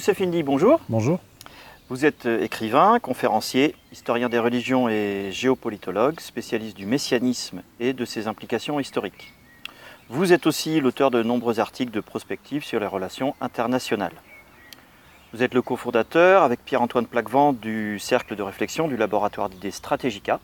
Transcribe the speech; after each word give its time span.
Youssef 0.00 0.22
bonjour. 0.46 0.80
Bonjour. 0.88 1.20
Vous 1.90 2.06
êtes 2.06 2.24
euh, 2.24 2.42
écrivain, 2.42 2.98
conférencier, 3.00 3.76
historien 3.92 4.30
des 4.30 4.38
religions 4.38 4.88
et 4.88 5.28
géopolitologue, 5.30 6.20
spécialiste 6.20 6.74
du 6.74 6.86
messianisme 6.86 7.60
et 7.80 7.92
de 7.92 8.06
ses 8.06 8.26
implications 8.26 8.80
historiques. 8.80 9.34
Vous 10.08 10.32
êtes 10.32 10.46
aussi 10.46 10.80
l'auteur 10.80 11.10
de 11.10 11.22
nombreux 11.22 11.60
articles 11.60 11.92
de 11.92 12.00
prospective 12.00 12.64
sur 12.64 12.80
les 12.80 12.86
relations 12.86 13.34
internationales. 13.42 14.14
Vous 15.34 15.42
êtes 15.42 15.52
le 15.52 15.60
cofondateur 15.60 16.44
avec 16.44 16.64
Pierre-Antoine 16.64 17.04
Plaquevent 17.04 17.52
du 17.52 17.98
cercle 17.98 18.36
de 18.36 18.42
réflexion 18.42 18.88
du 18.88 18.96
laboratoire 18.96 19.50
d'idées 19.50 19.70
Stratégica, 19.70 20.40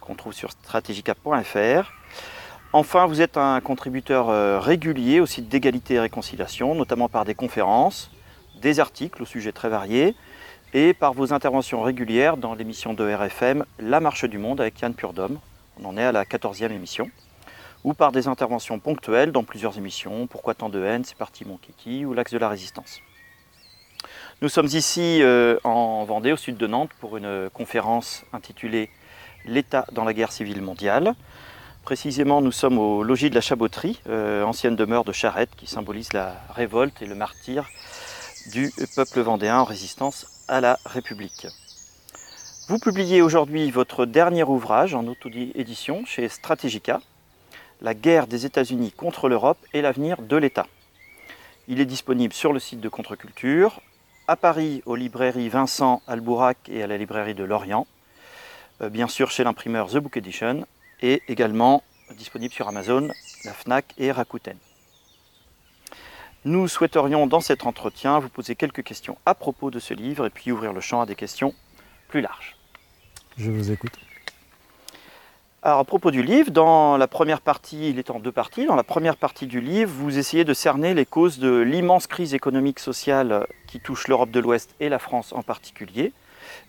qu'on 0.00 0.16
trouve 0.16 0.32
sur 0.32 0.50
strategica.fr. 0.50 1.92
Enfin, 2.72 3.06
vous 3.06 3.20
êtes 3.20 3.36
un 3.36 3.60
contributeur 3.60 4.30
euh, 4.30 4.58
régulier 4.58 5.20
au 5.20 5.26
site 5.26 5.48
d'égalité 5.48 5.94
et 5.94 6.00
réconciliation, 6.00 6.74
notamment 6.74 7.08
par 7.08 7.24
des 7.24 7.36
conférences, 7.36 8.10
des 8.60 8.80
articles 8.80 9.22
au 9.22 9.26
sujet 9.26 9.52
très 9.52 9.68
variés, 9.68 10.14
et 10.72 10.94
par 10.94 11.12
vos 11.14 11.32
interventions 11.32 11.82
régulières 11.82 12.36
dans 12.36 12.54
l'émission 12.54 12.94
de 12.94 13.04
RFM 13.12 13.64
La 13.80 14.00
Marche 14.00 14.24
du 14.24 14.38
Monde 14.38 14.60
avec 14.60 14.80
Yann 14.80 14.94
Purdom. 14.94 15.38
On 15.82 15.88
en 15.88 15.96
est 15.96 16.04
à 16.04 16.12
la 16.12 16.24
14e 16.24 16.70
émission. 16.70 17.10
Ou 17.82 17.94
par 17.94 18.12
des 18.12 18.28
interventions 18.28 18.78
ponctuelles 18.78 19.32
dans 19.32 19.42
plusieurs 19.42 19.78
émissions, 19.78 20.26
Pourquoi 20.26 20.54
tant 20.54 20.68
de 20.68 20.82
haine, 20.84 21.02
C'est 21.04 21.16
parti 21.16 21.44
mon 21.44 21.56
kiki 21.56 22.04
ou 22.04 22.12
L'Axe 22.12 22.32
de 22.32 22.38
la 22.38 22.48
Résistance. 22.48 23.00
Nous 24.42 24.48
sommes 24.48 24.66
ici 24.66 25.22
euh, 25.22 25.58
en 25.64 26.04
Vendée, 26.04 26.32
au 26.32 26.36
sud 26.36 26.56
de 26.56 26.66
Nantes, 26.66 26.90
pour 27.00 27.16
une 27.16 27.50
conférence 27.52 28.24
intitulée 28.32 28.90
L'État 29.46 29.86
dans 29.92 30.04
la 30.04 30.12
guerre 30.12 30.32
civile 30.32 30.60
mondiale. 30.60 31.14
Précisément, 31.84 32.42
nous 32.42 32.52
sommes 32.52 32.78
au 32.78 33.02
logis 33.02 33.30
de 33.30 33.34
la 33.34 33.40
Chaboterie, 33.40 34.00
euh, 34.08 34.44
ancienne 34.44 34.76
demeure 34.76 35.04
de 35.04 35.12
Charette, 35.12 35.50
qui 35.56 35.66
symbolise 35.66 36.12
la 36.12 36.34
révolte 36.54 37.00
et 37.00 37.06
le 37.06 37.14
martyr 37.14 37.66
du 38.48 38.72
peuple 38.94 39.20
vendéen 39.20 39.58
en 39.58 39.64
résistance 39.64 40.26
à 40.48 40.60
la 40.60 40.78
République. 40.84 41.46
Vous 42.68 42.78
publiez 42.78 43.22
aujourd'hui 43.22 43.70
votre 43.70 44.06
dernier 44.06 44.44
ouvrage 44.44 44.94
en 44.94 45.06
auto-édition 45.06 46.04
chez 46.04 46.28
Strategica, 46.28 47.00
La 47.82 47.94
guerre 47.94 48.26
des 48.26 48.46
États-Unis 48.46 48.92
contre 48.92 49.28
l'Europe 49.28 49.58
et 49.72 49.82
l'avenir 49.82 50.22
de 50.22 50.36
l'État. 50.36 50.66
Il 51.68 51.80
est 51.80 51.86
disponible 51.86 52.34
sur 52.34 52.52
le 52.52 52.60
site 52.60 52.80
de 52.80 52.88
Contre-Culture, 52.88 53.80
à 54.28 54.36
Paris 54.36 54.82
aux 54.86 54.96
librairies 54.96 55.48
Vincent 55.48 56.02
Albourac 56.06 56.58
et 56.68 56.82
à 56.82 56.86
la 56.86 56.96
librairie 56.96 57.34
de 57.34 57.44
Lorient, 57.44 57.86
euh, 58.82 58.88
bien 58.88 59.08
sûr 59.08 59.30
chez 59.30 59.44
l'imprimeur 59.44 59.88
The 59.88 59.98
Book 59.98 60.16
Edition 60.16 60.66
et 61.00 61.22
également 61.28 61.82
disponible 62.16 62.54
sur 62.54 62.68
Amazon, 62.68 63.08
la 63.44 63.52
FNAC 63.52 63.94
et 63.98 64.12
Rakuten. 64.12 64.56
Nous 66.46 66.68
souhaiterions 66.68 67.26
dans 67.26 67.40
cet 67.40 67.66
entretien 67.66 68.18
vous 68.18 68.30
poser 68.30 68.54
quelques 68.54 68.82
questions 68.82 69.18
à 69.26 69.34
propos 69.34 69.70
de 69.70 69.78
ce 69.78 69.92
livre 69.92 70.24
et 70.24 70.30
puis 70.30 70.50
ouvrir 70.50 70.72
le 70.72 70.80
champ 70.80 71.02
à 71.02 71.06
des 71.06 71.14
questions 71.14 71.54
plus 72.08 72.22
larges. 72.22 72.56
Je 73.36 73.50
vous 73.50 73.70
écoute. 73.70 73.92
Alors 75.62 75.80
à 75.80 75.84
propos 75.84 76.10
du 76.10 76.22
livre, 76.22 76.50
dans 76.50 76.96
la 76.96 77.06
première 77.06 77.42
partie, 77.42 77.90
il 77.90 77.98
est 77.98 78.10
en 78.10 78.20
deux 78.20 78.32
parties. 78.32 78.64
Dans 78.64 78.74
la 78.74 78.82
première 78.82 79.18
partie 79.18 79.46
du 79.46 79.60
livre, 79.60 79.92
vous 79.94 80.16
essayez 80.16 80.44
de 80.44 80.54
cerner 80.54 80.94
les 80.94 81.04
causes 81.04 81.38
de 81.38 81.58
l'immense 81.58 82.06
crise 82.06 82.32
économique 82.32 82.78
sociale 82.78 83.46
qui 83.66 83.78
touche 83.78 84.08
l'Europe 84.08 84.30
de 84.30 84.40
l'Ouest 84.40 84.74
et 84.80 84.88
la 84.88 84.98
France 84.98 85.34
en 85.34 85.42
particulier. 85.42 86.14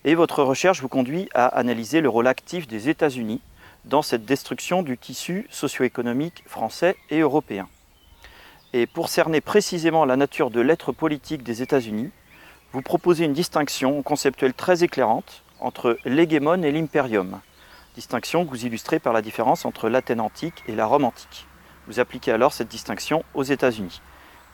Et 0.04 0.16
votre 0.16 0.44
recherche 0.44 0.81
vous 0.81 0.90
conduit 0.90 1.30
à 1.34 1.46
analyser 1.46 2.02
le 2.02 2.10
rôle 2.10 2.28
actif 2.28 2.68
des 2.68 2.90
États-Unis 2.90 3.40
dans 3.86 4.02
cette 4.02 4.26
destruction 4.26 4.84
du 4.84 4.98
tissu 4.98 5.48
socio-économique 5.50 6.44
français 6.46 6.98
et 7.10 7.20
européen. 7.20 7.70
Et 8.74 8.88
pour 8.88 9.09
cerner 9.09 9.42
précisément 9.42 10.06
la 10.06 10.16
nature 10.16 10.50
de 10.50 10.62
l'être 10.62 10.94
politique 10.94 11.44
des 11.44 11.62
États-Unis, 11.62 12.09
vous 12.72 12.82
proposez 12.82 13.26
une 13.26 13.34
distinction 13.34 14.02
conceptuelle 14.02 14.54
très 14.54 14.84
éclairante 14.84 15.44
entre 15.59 15.98
l'hégémone 16.06 16.64
et 16.64 16.72
l'impérium, 16.72 17.42
distinction 17.96 18.46
que 18.46 18.50
vous 18.50 18.66
illustrez 18.66 19.00
par 19.00 19.12
la 19.12 19.22
différence 19.22 19.66
entre 19.66 19.90
l'Athènes 19.90 20.22
antique 20.22 20.64
et 20.68 20.76
la 20.76 20.86
Rome 20.86 21.04
antique. 21.04 21.48
Vous 21.88 22.00
appliquez 22.00 22.31
alors 22.31 22.54
cette 22.54 22.70
distinction 22.70 23.26
aux 23.34 23.44
États-Unis. 23.44 24.02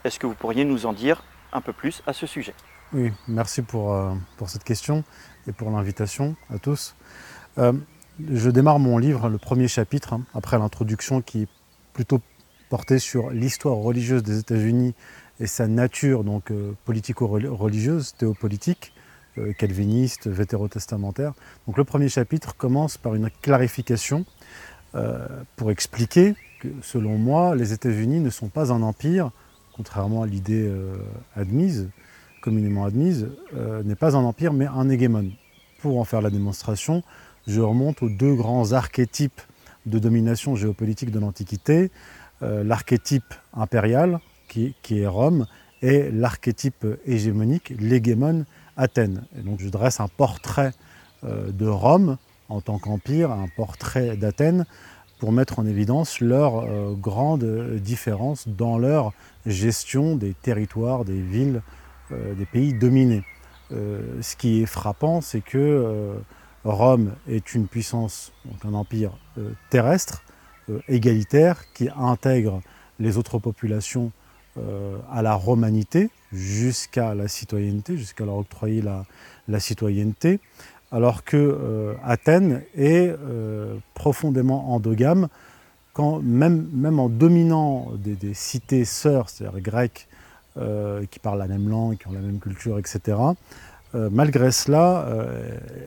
Est-ce 0.02 0.18
que 0.18 0.26
vous 0.26 0.34
pourriez 0.34 0.64
nous 0.64 0.86
en 0.86 0.92
dire 0.92 1.22
un 1.52 1.60
peu 1.60 1.72
plus 1.72 2.02
à 2.06 2.12
ce 2.12 2.26
sujet? 2.26 2.54
Oui, 2.92 3.12
merci 3.28 3.62
pour, 3.62 3.94
euh, 3.94 4.14
pour 4.36 4.48
cette 4.48 4.64
question 4.64 5.04
et 5.46 5.52
pour 5.52 5.70
l'invitation 5.70 6.34
à 6.52 6.58
tous. 6.58 6.96
Euh, 7.58 7.72
je 8.32 8.50
démarre 8.50 8.80
mon 8.80 8.98
livre, 8.98 9.28
le 9.28 9.38
premier 9.38 9.68
chapitre, 9.68 10.14
hein, 10.14 10.22
après 10.34 10.58
l'introduction 10.58 11.20
qui 11.20 11.42
est 11.42 11.48
plutôt 11.92 12.20
portée 12.68 12.98
sur 12.98 13.30
l'histoire 13.30 13.76
religieuse 13.76 14.22
des 14.22 14.38
États-Unis 14.38 14.94
et 15.40 15.46
sa 15.46 15.66
nature 15.66 16.24
donc 16.24 16.50
euh, 16.50 16.72
politico-religieuse, 16.84 18.14
théopolitique, 18.14 18.92
euh, 19.38 19.52
calviniste, 19.52 20.28
vétérotestamentaire. 20.28 21.32
Donc 21.66 21.76
le 21.76 21.84
premier 21.84 22.08
chapitre 22.08 22.56
commence 22.56 22.98
par 22.98 23.14
une 23.14 23.30
clarification 23.42 24.24
euh, 24.94 25.26
pour 25.56 25.70
expliquer 25.70 26.34
que, 26.60 26.68
selon 26.82 27.18
moi, 27.18 27.54
les 27.54 27.72
États-Unis 27.72 28.20
ne 28.20 28.30
sont 28.30 28.48
pas 28.48 28.72
un 28.72 28.82
empire, 28.82 29.30
contrairement 29.76 30.22
à 30.22 30.26
l'idée 30.26 30.68
admise, 31.36 31.88
communément 32.42 32.84
admise, 32.84 33.28
n'est 33.84 33.94
pas 33.94 34.16
un 34.16 34.24
empire 34.24 34.52
mais 34.52 34.66
un 34.66 34.88
hégémone. 34.88 35.30
Pour 35.80 36.00
en 36.00 36.04
faire 36.04 36.20
la 36.20 36.30
démonstration, 36.30 37.04
je 37.46 37.60
remonte 37.60 38.02
aux 38.02 38.08
deux 38.08 38.34
grands 38.34 38.72
archétypes 38.72 39.40
de 39.86 40.00
domination 40.00 40.56
géopolitique 40.56 41.12
de 41.12 41.20
l'Antiquité, 41.20 41.92
l'archétype 42.40 43.34
impérial, 43.52 44.20
qui, 44.48 44.74
est 44.90 45.06
Rome, 45.06 45.46
et 45.82 46.10
l'archétype 46.10 46.86
hégémonique, 47.06 47.72
l'hégémone 47.78 48.44
Athènes. 48.76 49.24
Donc 49.44 49.60
je 49.60 49.68
dresse 49.68 50.00
un 50.00 50.08
portrait 50.08 50.72
euh, 51.24 51.50
de 51.50 51.66
Rome 51.66 52.16
en 52.48 52.60
tant 52.60 52.78
qu'empire, 52.78 53.30
un 53.30 53.48
portrait 53.56 54.16
d'Athènes, 54.16 54.66
pour 55.18 55.32
mettre 55.32 55.58
en 55.58 55.66
évidence 55.66 56.20
leurs 56.20 56.60
euh, 56.60 56.94
grandes 56.94 57.76
différences 57.76 58.48
dans 58.48 58.78
leur 58.78 59.12
gestion 59.46 60.16
des 60.16 60.32
territoires, 60.34 61.04
des 61.04 61.20
villes, 61.20 61.62
des 62.10 62.46
pays 62.46 62.72
dominés. 62.72 63.22
ce 63.70 64.36
qui 64.36 64.62
est 64.62 64.66
frappant, 64.66 65.20
c'est 65.20 65.42
que 65.42 66.16
Rome 66.64 67.14
est 67.28 67.54
une 67.54 67.66
puissance, 67.66 68.32
donc 68.44 68.64
un 68.64 68.74
empire 68.74 69.12
euh, 69.38 69.52
terrestre, 69.70 70.22
euh, 70.22 70.27
égalitaire, 70.88 71.64
qui 71.72 71.88
intègre 71.96 72.60
les 72.98 73.16
autres 73.16 73.38
populations 73.38 74.12
euh, 74.58 74.98
à 75.10 75.22
la 75.22 75.34
romanité 75.34 76.10
jusqu'à 76.32 77.14
la 77.14 77.28
citoyenneté, 77.28 77.96
jusqu'à 77.96 78.24
leur 78.24 78.36
octroyer 78.36 78.82
la, 78.82 79.60
citoyenneté, 79.60 80.40
alors 80.92 81.24
que 81.24 81.96
Athènes 82.04 82.62
est 82.76 83.14
profondément 83.94 84.74
endogame, 84.74 85.28
quand, 85.94 86.20
même, 86.20 86.68
même 86.74 87.00
en 87.00 87.08
dominant 87.08 87.92
des, 87.96 88.34
cités 88.34 88.84
sœurs, 88.84 89.30
c'est-à-dire 89.30 89.60
grecques, 89.60 90.06
qui 91.10 91.18
parlent 91.18 91.38
la 91.38 91.46
même 91.46 91.68
langue, 91.68 91.96
qui 91.96 92.08
ont 92.08 92.12
la 92.12 92.20
même 92.20 92.40
culture, 92.40 92.78
etc. 92.78 93.16
malgré 93.94 94.50
cela, 94.50 95.08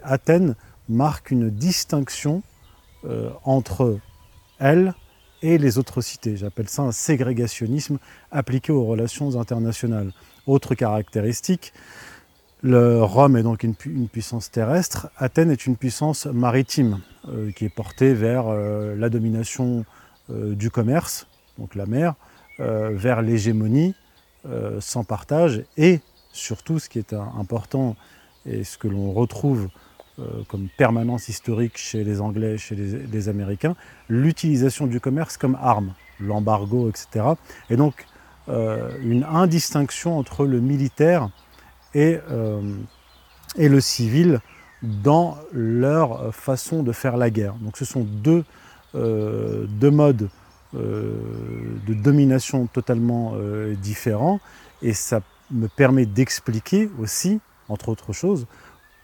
Athènes 0.04 0.56
marque 0.92 1.32
une 1.32 1.50
distinction 1.50 2.44
euh, 3.06 3.32
entre 3.44 3.98
elle 4.62 4.94
et 5.42 5.58
les 5.58 5.78
autres 5.78 6.02
cités. 6.02 6.38
J'appelle 6.38 6.70
ça 6.70 6.84
un 6.84 6.92
ségrégationnisme 6.92 7.98
appliqué 8.32 8.72
aux 8.72 8.86
relations 8.86 9.38
internationales. 9.38 10.14
Autre 10.48 10.76
caractéristique, 10.76 11.74
le 12.62 13.04
Rome 13.04 13.38
est 13.38 13.44
donc 13.44 13.64
une, 13.64 13.76
puissance 13.76 14.52
terrestre, 14.52 15.10
Athènes 15.18 15.52
est 15.52 15.66
une 15.66 15.76
puissance 15.76 16.28
maritime 16.28 17.00
euh, 17.28 17.52
qui 17.52 17.66
est 17.66 17.70
portée 17.70 18.14
vers 18.14 18.46
euh, 18.48 18.96
la 18.96 19.10
domination 19.10 19.86
du 20.30 20.70
commerce, 20.70 21.28
donc 21.58 21.76
la 21.76 21.86
mer, 21.86 22.14
vers 22.58 23.22
l'hégémonie 23.22 23.96
sans 24.80 25.04
partage 25.04 25.66
et 25.76 26.00
surtout 26.32 26.80
ce 26.80 26.88
qui 26.88 27.00
est 27.00 27.12
important 27.12 27.98
et 28.46 28.64
ce 28.64 28.78
que 28.78 28.88
l'on 28.88 29.12
retrouve 29.12 29.66
euh, 29.66 29.91
comme 30.48 30.68
permanence 30.78 31.30
historique 31.30 31.78
chez 31.78 32.04
les 32.04 32.22
Anglais, 32.22 32.58
chez 32.58 32.76
les, 32.76 33.30
Américains, 33.30 33.76
l'utilisation 34.10 34.88
du 34.88 35.00
commerce 35.00 35.38
comme 35.38 35.58
arme, 35.62 35.94
l'embargo, 36.20 36.90
etc. 36.90 37.26
Et 37.70 37.76
donc 37.76 38.06
euh, 38.50 38.90
une 39.04 39.24
indistinction 39.24 40.18
entre 40.18 40.46
le 40.46 40.60
militaire 40.60 41.30
et, 41.94 42.20
euh, 42.30 42.62
et, 43.58 43.70
le 43.70 43.80
civil 43.82 44.40
dans 44.82 45.38
leur 45.52 46.34
façon 46.34 46.84
de 46.84 46.92
faire 46.92 47.18
la 47.18 47.30
guerre. 47.30 47.54
Donc 47.56 47.78
ce 47.78 47.86
sont 47.86 48.04
deux, 48.04 48.44
deux 48.94 49.92
modes 49.92 50.30
de 50.74 51.94
domination 51.94 52.66
totalement 52.66 53.36
différents 53.82 54.40
et 54.82 54.94
ça 54.94 55.22
me 55.52 55.68
permet 55.68 56.06
d'expliquer 56.06 56.90
aussi, 57.00 57.40
entre 57.70 57.90
autres 57.90 58.14
choses, 58.14 58.48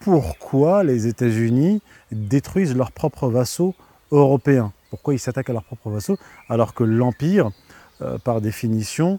pourquoi 0.00 0.84
les 0.84 1.06
États-Unis 1.06 1.82
détruisent 2.12 2.76
leurs 2.76 2.92
propres 2.92 3.28
vassaux 3.28 3.74
européens? 4.10 4.72
Pourquoi 4.90 5.14
ils 5.14 5.18
s'attaquent 5.18 5.50
à 5.50 5.52
leurs 5.52 5.64
propres 5.64 5.90
vassaux 5.90 6.16
alors 6.48 6.74
que 6.74 6.84
l'Empire, 6.84 7.50
euh, 8.00 8.18
par 8.18 8.40
définition, 8.40 9.18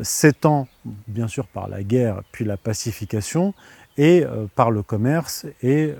s'étend 0.00 0.66
bien 1.08 1.28
sûr 1.28 1.46
par 1.46 1.68
la 1.68 1.82
guerre 1.82 2.22
puis 2.32 2.46
la 2.46 2.56
pacification 2.56 3.52
et 3.98 4.24
par 4.54 4.70
le 4.70 4.82
commerce 4.82 5.44
et, 5.62 5.92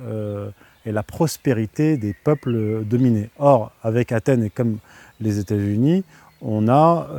la 0.87 1.03
prospérité 1.03 1.99
des 1.99 2.15
peuples 2.15 2.83
dominés? 2.87 3.29
Or, 3.39 3.73
avec 3.83 4.11
Athènes 4.11 4.43
et 4.43 4.49
comme 4.49 4.79
les 5.21 5.39
États-Unis, 5.39 6.03
on 6.41 6.67
a 6.69 7.11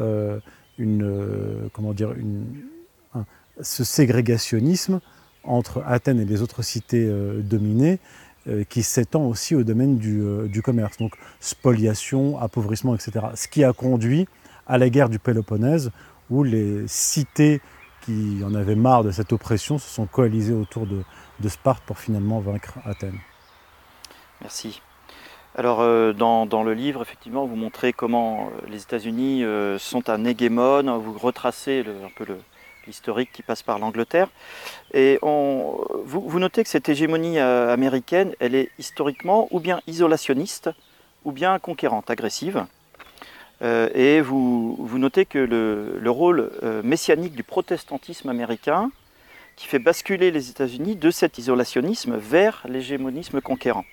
ce 3.61 3.83
ségrégationnisme 3.83 5.01
entre 5.47 5.83
Athènes 5.85 6.19
et 6.19 6.25
les 6.25 6.41
autres 6.41 6.61
cités 6.61 7.05
euh, 7.07 7.41
dominées 7.41 7.99
euh, 8.47 8.63
qui 8.63 8.83
s'étend 8.83 9.23
aussi 9.23 9.55
au 9.55 9.63
domaine 9.63 9.99
euh, 10.05 10.47
du, 10.47 10.61
commerce. 10.61 10.97
Donc 10.97 11.13
spoliation, 11.39 12.39
appauvrissement, 12.39 12.95
etc. 12.95 13.27
Ce 13.35 13.47
qui 13.47 13.63
a 13.63 13.73
conduit 13.73 14.27
à 14.67 14.77
la 14.77 14.89
guerre 14.89 15.09
du 15.09 15.19
Péloponnèse 15.19 15.91
où 16.29 16.43
les 16.43 16.87
cités 16.87 17.61
qui 18.01 18.41
en 18.43 18.53
avaient 18.53 18.75
marre 18.75 19.03
de 19.03 19.11
cette 19.11 19.33
oppression 19.33 19.77
se 19.77 19.87
sont 19.87 20.05
coalisées 20.05 20.53
autour 20.53 20.85
de, 20.87 21.03
Sparte 21.47 21.83
pour 21.83 21.99
finalement 21.99 22.39
vaincre 22.39 22.79
Athènes. 22.85 23.19
Merci. 24.41 24.81
Alors 25.55 25.79
dans, 26.15 26.45
dans, 26.45 26.63
le 26.63 26.73
livre, 26.73 27.01
effectivement, 27.01 27.45
vous 27.45 27.55
montrez 27.55 27.93
comment 27.93 28.49
les 28.67 28.81
États-Unis 28.81 29.43
sont 29.77 30.09
un 30.09 30.25
hégémone, 30.25 30.89
vous 30.89 31.17
retracez 31.17 31.85
un 31.87 32.09
peu 32.15 32.25
le, 32.25 32.37
historique 32.87 33.31
qui 33.31 33.41
passe 33.41 33.63
par 33.63 33.79
l'Angleterre. 33.79 34.27
Et 34.93 35.19
vous, 35.21 36.39
notez 36.39 36.63
que 36.63 36.69
cette 36.69 36.89
hégémonie 36.89 37.39
euh, 37.39 37.73
américaine, 37.73 38.33
elle 38.39 38.55
est 38.55 38.69
historiquement 38.79 39.47
ou 39.51 39.59
bien 39.59 39.81
isolationniste, 39.87 40.69
ou 41.23 41.31
bien 41.31 41.59
conquérante, 41.59 42.09
agressive. 42.09 42.65
Euh, 43.61 43.89
et 43.93 44.21
vous, 44.21 44.75
vous, 44.79 44.99
notez 44.99 45.25
que 45.25 45.39
le, 45.39 46.09
rôle 46.09 46.51
euh, 46.63 46.81
messianique 46.83 47.35
du 47.35 47.43
protestantisme 47.43 48.29
américain, 48.29 48.91
qui 49.55 49.67
fait 49.67 49.79
basculer 49.79 50.31
les 50.31 50.49
États-Unis 50.49 50.95
de 50.95 51.09
cet 51.11 51.37
isolationnisme 51.37 52.17
vers 52.17 52.63
l'hégémonisme 52.67 53.39
conquérant. 53.39 53.85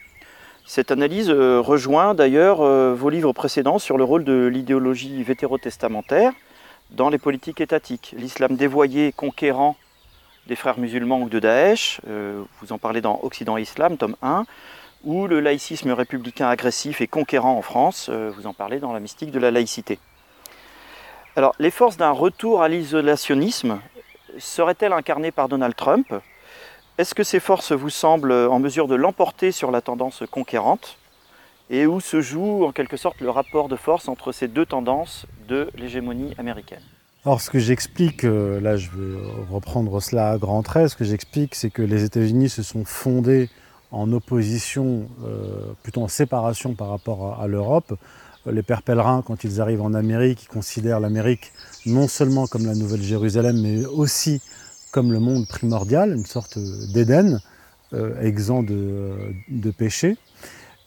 Cette 0.67 0.91
analyse 0.91 1.31
rejoint 1.31 2.15
d'ailleurs 2.15 2.59
vos 2.95 3.11
livres 3.11 3.33
précédents 3.33 3.81
sur 3.81 3.99
le 3.99 4.05
rôle 4.05 4.25
de 4.25 4.47
l'idéologie 4.47 5.23
vétérotestamentaire, 5.23 6.33
dans 6.93 7.09
les 7.09 7.19
politiques 7.19 7.61
étatiques. 7.61 8.15
L'islam 8.17 8.57
dévoyé, 8.57 9.13
conquérant 9.13 9.77
des 10.47 10.57
frères 10.57 10.79
musulmans 10.79 11.21
ou 11.21 11.29
de 11.29 11.39
Daesh, 11.39 12.01
euh, 12.09 12.43
vous 12.61 12.73
en 12.73 12.79
parlez 12.79 13.01
dans 13.01 13.21
Occident 13.23 13.57
et 13.57 13.63
Islam, 13.63 13.97
tome 13.97 14.17
1, 14.23 14.45
ou 15.05 15.27
le 15.27 15.41
laïcisme 15.41 15.91
républicain 15.93 16.49
agressif 16.49 17.01
et 17.01 17.07
conquérant 17.07 17.57
en 17.57 17.63
France, 17.63 18.09
euh, 18.11 18.31
vous 18.35 18.47
en 18.47 18.53
parlez 18.53 18.79
dans 18.79 18.93
la 18.93 19.01
mystique 19.01 19.31
de 19.31 19.39
la 19.39 19.51
laïcité. 19.51 19.99
Alors, 21.35 21.55
les 21.59 21.71
forces 21.71 21.97
d'un 21.97 22.11
retour 22.11 22.63
à 22.63 22.69
l'isolationnisme 22.69 23.81
seraient-elles 24.39 24.93
incarnées 24.93 25.31
par 25.31 25.49
Donald 25.49 25.75
Trump? 25.75 26.13
Est-ce 26.99 27.15
que 27.15 27.25
ces 27.25 27.41
forces 27.41 27.73
vous 27.73 27.91
semblent 27.91 28.33
en 28.33 28.59
mesure 28.59 28.87
de 28.87 28.95
l'emporter 28.95 29.51
sur 29.51 29.71
la 29.71 29.81
tendance 29.81 30.25
conquérante? 30.31 30.99
Et 31.73 31.87
où 31.87 32.01
se 32.01 32.21
joue 32.21 32.65
en 32.65 32.71
quelque 32.71 32.99
sorte 32.99 33.21
le 33.23 33.31
rapport 33.31 33.69
de 33.69 33.77
force 33.77 34.07
entre 34.07 34.31
ces 34.31 34.47
deux 34.47 34.67
tendances 34.67 35.27
de 35.49 35.71
l'hégémonie 35.75 36.35
américaine. 36.39 36.83
Alors 37.25 37.41
ce 37.41 37.51
que 37.51 37.59
j'explique, 37.59 38.25
euh, 38.25 38.61
là 38.61 38.77
je 38.77 38.91
vais 38.91 39.19
reprendre 39.51 40.01
cela 40.03 40.33
à 40.33 40.39
grands 40.39 40.63
traits, 40.63 40.91
ce 40.91 40.97
que 40.97 41.05
j'explique 41.05 41.55
c'est 41.55 41.71
que 41.71 41.83
les 41.83 42.05
États-Unis 42.05 42.51
se 42.51 42.63
sont 42.63 42.85
fondés 42.85 43.49
en 43.91 44.13
opposition, 44.13 45.09
euh, 45.25 45.73
plutôt 45.83 46.03
en 46.03 46.09
séparation 46.09 46.75
par 46.75 46.91
rapport 46.91 47.41
à, 47.41 47.47
l'Europe. 47.47 47.95
Les 48.47 48.63
pères 48.63 48.83
pèlerins, 48.83 49.23
quand 49.25 49.45
ils 49.45 49.61
arrivent 49.61 49.83
en 49.83 49.95
Amérique, 49.95 50.45
ils 50.45 50.49
considèrent 50.49 50.99
l'Amérique 50.99 51.53
non 51.87 52.09
seulement 52.09 52.47
comme 52.47 52.67
la 52.67 52.75
Nouvelle-Jérusalem, 52.75 53.61
mais 53.61 53.85
aussi 53.85 54.43
comme 54.93 55.13
le 55.13 55.21
monde 55.21 55.47
primordial, 55.47 56.13
une 56.13 56.27
sorte 56.27 56.59
d'Éden, 56.93 57.41
euh, 57.93 58.21
exempt 58.21 58.63
de 58.63 59.71
péché 59.71 60.17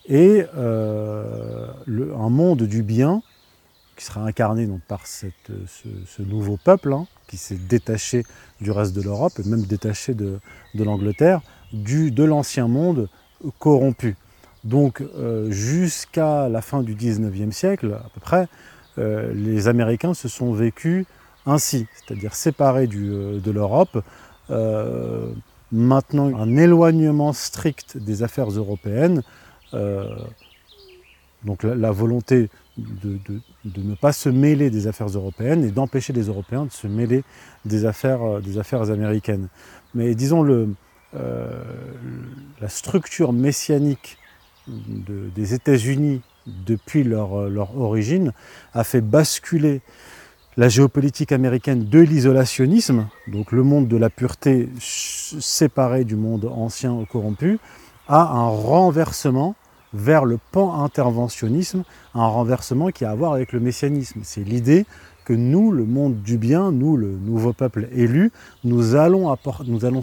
et 0.08 0.46
euh, 0.56 1.68
un 1.88 2.30
monde 2.30 2.64
du 2.64 2.84
bien 2.84 3.22
qui 3.96 4.06
sera 4.06 4.22
incarné 4.22 4.68
donc, 4.68 4.82
par 4.82 5.08
ce, 5.08 5.28
nouveau 6.20 6.58
peuple 6.58 6.94
hein, 6.94 7.08
qui 7.28 7.38
s'est 7.38 7.56
détaché 7.56 8.24
du 8.60 8.72
reste 8.72 8.94
de 8.94 9.02
l'Europe 9.02 9.34
et 9.40 9.48
même 9.48 9.64
détaché 9.64 10.14
de, 10.14 10.40
l'Angleterre, 10.76 11.42
de 11.72 12.24
l'ancien 12.24 12.68
monde 12.68 13.10
corrompu. 13.60 14.16
Donc 14.64 15.02
euh, 15.02 15.50
jusqu'à 15.50 16.50
la 16.50 16.62
fin 16.62 16.82
du 16.82 16.96
19e 16.96 17.52
siècle, 17.52 17.94
à 17.94 18.10
peu 18.14 18.20
près, 18.20 18.48
euh, 18.98 19.34
les 19.34 19.68
Américains 19.68 20.14
se 20.14 20.28
sont 20.28 20.52
vécus 20.54 21.06
ainsi, 21.46 21.88
c'est-à-dire 21.96 22.34
séparés 22.34 22.88
de 22.88 23.52
l'Europe, 23.52 24.04
maintenant 25.72 26.36
un 26.36 26.58
éloignement 26.58 27.34
strict 27.34 27.98
des 27.98 28.24
affaires 28.24 28.50
européennes, 28.50 29.22
donc 31.46 31.64
la, 31.64 31.92
volonté 31.92 32.50
de, 32.78 33.20
ne 33.78 33.96
pas 33.96 34.12
se 34.12 34.30
mêler 34.30 34.70
des 34.70 34.88
affaires 34.88 35.08
européennes 35.08 35.64
et 35.64 35.72
d'empêcher 35.72 36.12
les 36.12 36.24
Européens 36.24 36.66
de 36.66 36.72
se 36.72 36.88
mêler 36.88 37.24
des 37.64 37.86
affaires, 37.86 38.24
euh, 38.24 38.42
des 38.42 38.58
affaires 38.58 38.90
américaines. 38.92 39.48
Mais 39.94 40.14
disons, 40.16 40.42
le, 40.42 40.70
euh, 41.16 41.64
la 42.60 42.70
structure 42.70 43.32
messianique 43.32 44.18
des 44.68 45.54
États-Unis 45.54 46.22
depuis 46.48 47.04
leur, 47.04 47.50
leur, 47.50 47.78
origine 47.78 48.34
a 48.74 48.84
fait 48.84 49.02
basculer 49.02 49.82
la 50.58 50.70
géopolitique 50.70 51.32
américaine 51.32 51.86
de 51.86 52.00
l'isolationnisme, 52.00 53.08
donc 53.28 53.52
le 53.52 53.62
monde 53.62 53.88
de 53.88 53.98
la 53.98 54.10
pureté 54.10 54.70
séparé 54.80 56.04
du 56.04 56.16
monde 56.16 56.46
ancien 56.46 57.06
corrompu, 57.12 57.60
à 58.08 58.22
un 58.22 58.48
renversement 58.48 59.56
vers 59.96 60.26
le 60.26 60.38
pan-interventionnisme, 60.52 61.84
un 62.14 62.28
renversement 62.28 62.90
qui 62.90 63.06
a 63.06 63.12
à 63.12 63.16
voir 63.16 63.34
avec 63.34 63.54
le 63.54 63.60
messianisme. 63.60 64.20
C'est 64.24 64.44
l'idée 64.44 64.86
que 65.24 65.34
nous, 65.34 65.72
le 65.72 65.86
monde 65.86 66.22
du 66.22 66.38
bien, 66.38 66.72
nous, 66.72 66.98
le 66.98 67.08
nouveau 67.08 67.54
peuple 67.54 67.88
élu, 67.92 68.32
nous 68.64 68.96
allons, 68.96 69.36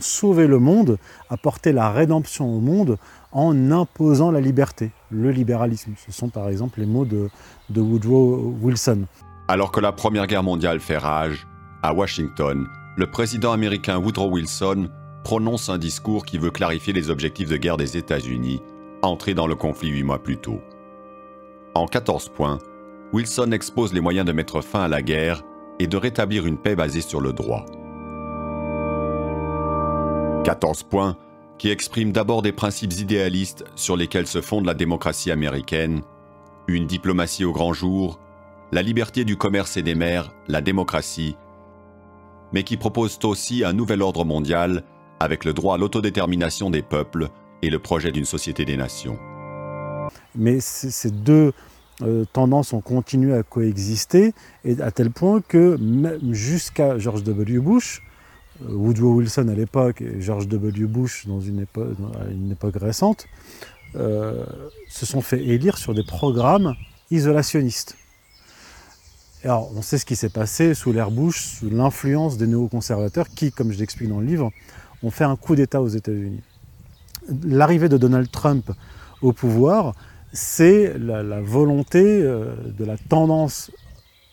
sauver 0.01 0.47
le 0.47 0.59
monde, 0.59 0.99
apporter 1.31 1.73
la 1.73 1.91
rédemption 1.91 2.53
au 2.53 2.61
monde 2.61 2.99
en 3.31 3.71
imposant 3.71 4.31
la 4.31 4.41
liberté, 4.41 4.91
le 5.11 5.31
libéralisme. 5.31 5.93
Ce 6.05 6.11
sont 6.11 6.29
par 6.29 6.49
exemple 6.49 6.81
les 6.81 6.87
mots 6.87 7.05
de, 7.05 7.29
de 7.71 7.81
Woodrow 7.81 8.57
Wilson. 8.61 9.03
Alors 9.49 9.71
que 9.71 9.81
la 9.81 9.93
Première 9.93 10.27
Guerre 10.27 10.43
mondiale 10.43 10.81
fait 10.81 10.99
rage, 10.99 11.47
à 11.83 11.93
Washington, 11.95 12.67
le 12.97 13.07
président 13.07 13.53
américain 13.53 13.99
Woodrow 13.99 14.31
Wilson 14.31 14.89
prononce 15.25 15.69
un 15.69 15.79
discours 15.79 16.25
qui 16.25 16.39
veut 16.39 16.51
clarifier 16.51 16.93
les 16.93 17.11
objectifs 17.11 17.49
de 17.49 17.57
guerre 17.57 17.77
des 17.77 17.97
États-Unis 17.97 18.61
entré 19.03 19.35
dans 19.35 19.47
le 19.47 19.55
conflit 19.55 19.91
huit 19.91 20.05
mois 20.05 20.23
plus 20.23 20.37
tôt. 20.37 20.61
En 21.75 21.87
14 21.87 22.29
points, 22.31 22.59
Wilson 23.13 23.51
expose 23.53 23.93
les 23.93 24.01
moyens 24.01 24.27
de 24.27 24.33
mettre 24.33 24.61
fin 24.63 24.83
à 24.83 24.89
la 24.89 25.03
guerre 25.03 25.43
et 25.79 25.87
de 25.87 25.97
rétablir 25.97 26.47
une 26.47 26.59
paix 26.59 26.77
basée 26.77 27.01
sur 27.01 27.21
le 27.21 27.33
droit. 27.33 27.67
14 30.45 30.85
points 30.85 31.17
qui 31.59 31.71
expriment 31.71 32.13
d'abord 32.13 32.43
des 32.43 32.53
principes 32.53 32.93
idéalistes 32.93 33.65
sur 33.77 33.97
lesquels 33.97 34.27
se 34.27 34.41
fonde 34.41 34.67
la 34.67 34.75
démocratie 34.75 35.31
américaine, 35.31 36.03
une 36.67 36.87
diplomatie 36.87 37.45
au 37.45 37.53
grand 37.53 37.73
jour, 37.73 38.19
la 38.73 38.83
liberté 38.83 39.25
du 39.25 39.37
commerce 39.37 39.77
et 39.77 39.83
des 39.83 39.95
mers, 39.95 40.33
la 40.49 40.61
démocratie, 40.61 41.37
mais 42.53 42.65
qui 42.65 42.77
proposent 42.77 43.19
aussi 43.25 43.65
un 43.65 43.73
nouvel 43.73 44.03
ordre 44.03 44.25
mondial 44.25 44.85
avec 45.21 45.45
le 45.45 45.53
droit 45.53 45.77
à 45.77 45.79
l'autodétermination 45.79 46.71
des 46.71 46.83
peuples 46.83 47.29
et 47.63 47.71
le 47.71 47.79
projet 47.79 48.11
d'une 48.11 48.25
société 48.25 48.65
des 48.65 48.77
nations. 48.77 49.19
Mais 50.35 50.61
ces 50.61 51.11
deux 51.11 51.53
euh, 52.03 52.25
tendances 52.33 52.73
ont 52.73 52.81
continué 52.81 53.35
à 53.35 53.43
coexister, 53.43 54.35
et 54.65 54.81
à 54.81 54.91
tel 54.91 55.11
point 55.11 55.41
que 55.41 55.79
jusqu'à 56.31 56.99
George 56.99 57.23
W. 57.23 57.59
Bush, 57.59 58.03
euh, 58.63 58.73
Woodrow 58.75 59.15
Wilson 59.15 59.49
à 59.49 59.55
l'époque 59.55 60.03
et 60.03 60.21
George 60.21 60.49
W. 60.49 60.87
Bush 60.87 61.27
dans 61.27 61.41
une, 61.41 61.61
époque, 61.61 61.97
une 62.31 62.51
époque 62.51 62.77
récente, 62.81 63.27
euh, 63.95 64.45
se 64.89 65.07
sont 65.07 65.21
fait 65.21 65.45
élire 65.45 65.79
sur 65.79 65.95
des 65.95 66.03
programmes 66.03 66.75
isolationnistes. 67.11 67.97
alors, 69.45 69.71
on 69.77 69.83
sait 69.83 69.99
ce 69.99 70.07
qui 70.07 70.17
s'est 70.17 70.31
passé 70.31 70.75
sous 70.75 70.93
l'ère 70.93 71.11
Bush, 71.11 71.59
sous 71.59 71.69
l'influence 71.69 72.39
des 72.39 72.47
néoconservateurs 72.47 73.29
qui, 73.29 73.53
comme 73.53 73.71
je 73.71 73.79
l'explique 73.79 74.09
dans 74.09 74.21
le 74.21 74.27
livre, 74.27 74.51
ont 75.03 75.11
fait 75.11 75.25
un 75.25 75.37
coup 75.37 75.55
d'État 75.55 75.83
aux 75.83 75.89
États-Unis 75.89 76.43
l'arrivée 77.45 77.89
de 77.89 77.97
Donald 77.97 78.31
Trump 78.31 78.71
au 79.21 79.33
pouvoir, 79.33 79.95
c'est 80.33 80.99
la, 80.99 81.41
volonté 81.41 82.03
euh, 82.03 82.55
de 82.79 82.85
la 82.85 82.97
tendance, 82.97 83.71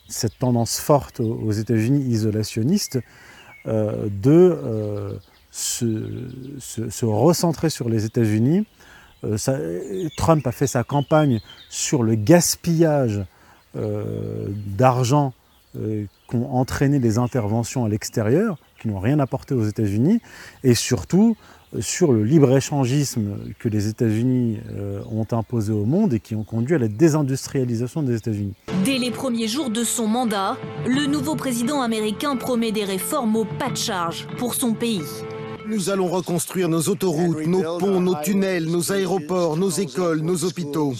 cette 0.08 0.38
tendance 0.39 0.79
forte 0.79 1.19
aux, 1.19 1.51
États-Unis 1.51 2.01
isolationnistes, 2.01 3.00
euh, 3.67 4.08
de 4.10 4.31
euh, 4.31 5.13
se, 5.51 7.05
recentrer 7.05 7.69
sur 7.69 7.89
les 7.89 8.05
États-Unis. 8.05 8.65
Trump 10.15 10.48
a 10.48 10.53
fait 10.53 10.67
sa 10.67 10.86
campagne 10.86 11.41
sur 11.69 12.03
le 12.03 12.15
gaspillage 12.15 13.25
d'argent 13.75 15.34
qu'ont 16.27 16.50
entraîné 16.51 17.00
les 17.00 17.17
interventions 17.17 17.84
à 17.84 17.89
l'extérieur, 17.89 18.58
qui 18.79 18.88
n'ont 18.88 19.00
rien 19.00 19.19
apporté 19.19 19.53
aux 19.53 19.65
États-Unis, 19.65 20.22
et 20.63 20.74
surtout 20.74 21.36
sur 21.79 22.11
le 22.11 22.23
libre-échangisme 22.23 23.38
que 23.59 23.69
les 23.69 23.88
États-Unis 23.88 24.59
euh, 24.71 25.01
ont 25.11 25.27
imposé 25.31 25.71
au 25.71 25.85
monde 25.85 26.13
et 26.13 26.19
qui 26.19 26.35
ont 26.35 26.43
conduit 26.43 26.75
à 26.75 26.79
la 26.79 26.88
désindustrialisation 26.88 28.01
des 28.01 28.15
États-Unis. 28.15 28.53
Dès 28.83 28.97
les 28.97 29.11
premiers 29.11 29.47
jours 29.47 29.69
de 29.69 29.83
son 29.83 30.07
mandat, 30.07 30.57
le 30.88 31.05
nouveau 31.05 31.35
président 31.35 31.81
américain 31.81 32.35
promet 32.35 32.71
des 32.71 32.85
réformes 32.85 33.35
au 33.35 33.45
pas 33.45 33.69
de 33.69 33.77
charge 33.77 34.27
pour 34.38 34.55
son 34.55 34.73
pays. 34.73 35.01
Nous 35.69 35.91
allons 35.91 36.07
reconstruire 36.07 36.67
nos 36.67 36.81
autoroutes, 36.81 37.45
nos 37.45 37.77
ponts, 37.77 38.01
nos 38.01 38.15
tunnels, 38.23 38.65
nos 38.65 38.91
aéroports, 38.91 39.55
nos 39.55 39.69
écoles, 39.69 40.21
nos 40.21 40.43
hôpitaux. 40.43 40.95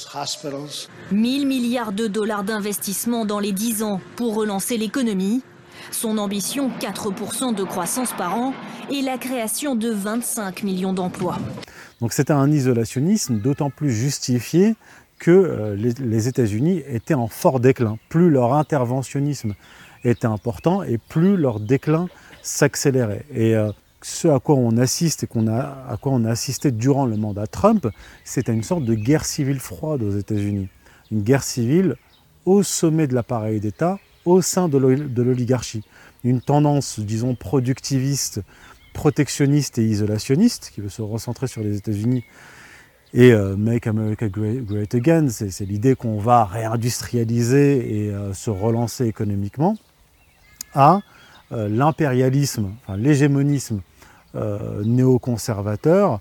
1000 1.12 1.48
milliards 1.48 1.92
de 1.92 2.06
dollars 2.06 2.44
d'investissement 2.44 3.26
dans 3.26 3.40
les 3.40 3.52
10 3.52 3.82
ans 3.82 4.00
pour 4.16 4.36
relancer 4.36 4.78
l'économie. 4.78 5.42
Son 5.92 6.18
ambition, 6.18 6.70
4% 6.80 7.56
de 7.56 7.64
croissance 7.64 8.14
par 8.14 8.38
an 8.38 8.54
et 8.92 9.02
la 9.02 9.18
création 9.18 9.76
de 9.76 9.90
25 9.90 10.64
millions 10.64 10.94
d'emplois. 10.94 11.38
Donc 12.02 12.14
c'était 12.14 12.34
un 12.34 12.52
isolationnisme 12.52 13.40
d'autant 13.40 13.70
plus 13.70 13.92
justifié 13.92 14.76
que 15.20 15.32
euh, 15.32 15.76
les, 15.76 16.28
États-Unis 16.28 16.82
étaient 16.88 17.14
en 17.14 17.28
fort 17.28 17.60
déclin. 17.60 17.98
Plus 18.08 18.30
leur 18.30 18.54
interventionnisme 18.54 19.54
était 20.04 20.28
important 20.28 20.82
et 20.82 20.98
plus 20.98 21.36
leur 21.36 21.60
déclin 21.60 22.08
s'accélérait. 22.42 23.26
Et 23.34 23.56
euh, 23.56 23.72
ce 24.02 24.30
à 24.30 24.40
quoi 24.40 24.56
on 24.56 24.78
assiste 24.78 25.24
et 25.24 25.50
a, 25.50 25.86
à 25.90 25.98
quoi 25.98 26.14
on 26.14 26.24
a 26.24 26.30
assisté 26.30 26.72
durant 26.72 27.06
le 27.06 27.18
mandat 27.18 27.48
Trump, 27.48 27.88
c'était 28.24 28.54
une 28.54 28.64
sorte 28.64 28.86
de 28.86 28.96
guerre 28.96 29.26
civile 29.26 29.60
froide 29.60 30.02
aux 30.02 30.18
États-Unis. 30.18 30.70
Une 31.12 31.22
guerre 31.22 31.44
civile 31.44 31.96
au 32.46 32.64
sommet 32.64 33.08
de 33.08 33.14
l'appareil 33.14 33.60
d'État, 33.60 34.00
au 34.30 34.42
sein 34.42 34.70
de 34.70 34.78
l'oli- 34.78 35.10
de 35.10 35.22
l'oligarchie. 35.24 35.84
Une 36.24 36.42
tendance, 36.42 37.00
disons, 37.00 37.34
productiviste, 37.36 38.42
protectionniste 38.94 39.78
et 39.80 39.86
isolationniste, 39.86 40.72
qui 40.74 40.82
veut 40.82 40.90
se 40.90 41.02
recentrer 41.02 41.48
sur 41.48 41.62
les 41.64 41.78
États-Unis 41.78 42.24
et 43.14 43.32
euh, 43.32 43.56
Make 43.56 43.88
America 43.88 44.28
Great, 44.30 44.94
Again, 44.94 45.30
c'est 45.30 45.66
l'idée 45.66 45.96
qu'on 45.96 46.20
va 46.20 46.46
réindustrialiser 46.46 48.06
et 48.06 48.10
euh, 48.12 48.34
se 48.34 48.52
relancer 48.52 49.06
économiquement, 49.08 49.78
à 50.74 51.02
euh, 51.52 51.68
l'impérialisme, 51.68 52.70
enfin, 52.82 52.98
l'hégémonisme 52.98 53.82
néoconservateur 54.86 56.20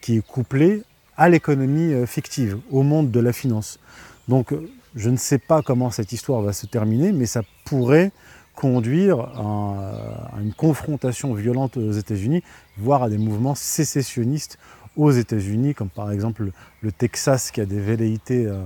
qui 0.00 0.18
est 0.18 0.24
couplé 0.24 0.84
à 1.16 1.28
l'économie 1.28 2.06
fictive, 2.06 2.58
au 2.70 2.84
monde 2.84 3.10
de 3.10 3.18
la 3.18 3.32
finance. 3.32 3.80
Donc 4.28 4.54
je 4.94 5.10
ne 5.10 5.16
sais 5.16 5.38
pas 5.38 5.62
comment 5.62 5.90
cette 5.90 6.12
histoire 6.12 6.42
va 6.42 6.52
se 6.52 6.66
terminer, 6.66 7.12
mais 7.12 7.26
ça 7.26 7.42
pourrait 7.64 8.12
conduire 8.54 9.18
à, 9.20 10.38
une 10.40 10.52
confrontation 10.52 11.32
violente 11.34 11.76
aux 11.76 11.92
États-Unis, 11.92 12.42
voire 12.76 13.02
à 13.02 13.08
des 13.08 13.18
mouvements 13.18 13.54
sécessionnistes 13.54 14.58
aux 14.96 15.10
États-Unis, 15.10 15.74
comme 15.74 15.88
par 15.88 16.12
exemple 16.12 16.50
le, 16.82 16.92
Texas 16.92 17.50
qui 17.50 17.60
a 17.60 17.64
des 17.66 17.80
velléités 17.80 18.46
euh, 18.46 18.62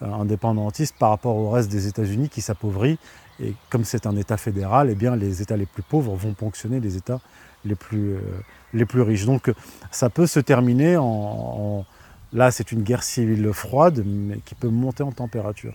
indépendantistes 0.00 0.96
par 0.98 1.10
rapport 1.10 1.36
au 1.36 1.50
reste 1.50 1.70
des 1.70 1.86
États-Unis 1.86 2.28
qui 2.28 2.40
s'appauvrit. 2.40 2.98
Et 3.40 3.54
comme 3.70 3.84
c'est 3.84 4.06
un 4.06 4.16
État 4.16 4.36
fédéral, 4.36 4.88
eh 4.90 4.96
bien, 4.96 5.14
les 5.14 5.40
États 5.42 5.56
les 5.56 5.66
plus 5.66 5.84
pauvres 5.84 6.16
vont 6.16 6.34
ponctionner 6.34 6.80
les 6.80 6.96
États 6.96 7.20
les 7.64 7.76
plus, 7.76 8.16
euh, 8.16 9.02
riches. 9.04 9.26
Donc 9.26 9.52
ça 9.92 10.10
peut 10.10 10.26
se 10.26 10.40
terminer 10.40 10.96
en- 10.96 11.84
là, 12.32 12.50
c'est 12.50 12.72
une 12.72 12.82
guerre 12.82 13.02
civile 13.02 13.52
froide, 13.52 14.02
mais 14.04 14.38
qui 14.44 14.54
peut 14.54 14.68
monter 14.68 15.02
en 15.02 15.12
température. 15.12 15.74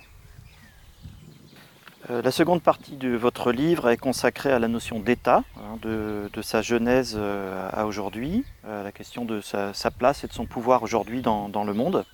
Euh, 2.10 2.22
La 2.22 2.31
seconde 2.31 2.62
partie 2.62 2.98
de 2.98 3.15
votre 3.15 3.51
livre 3.51 3.89
est 3.89 3.98
consacrée 3.98 4.51
à 4.51 4.60
la 4.60 4.67
notion 4.67 5.00
d'État, 5.00 5.43
hein, 5.57 5.77
de, 5.81 6.29
sa 6.41 6.62
genèse 6.62 7.15
euh, 7.17 7.69
à 7.72 7.86
aujourd'hui, 7.86 8.43
à 8.67 8.83
la 8.83 8.91
question 8.91 9.25
de 9.25 9.41
sa, 9.41 9.91
place 9.91 10.24
et 10.24 10.27
de 10.27 10.33
son 10.33 10.45
pouvoir 10.45 10.83
aujourd'hui 10.83 11.22
dans, 11.22 11.50
dans 11.50 11.63
le 11.63 11.74
monde. 11.74 12.05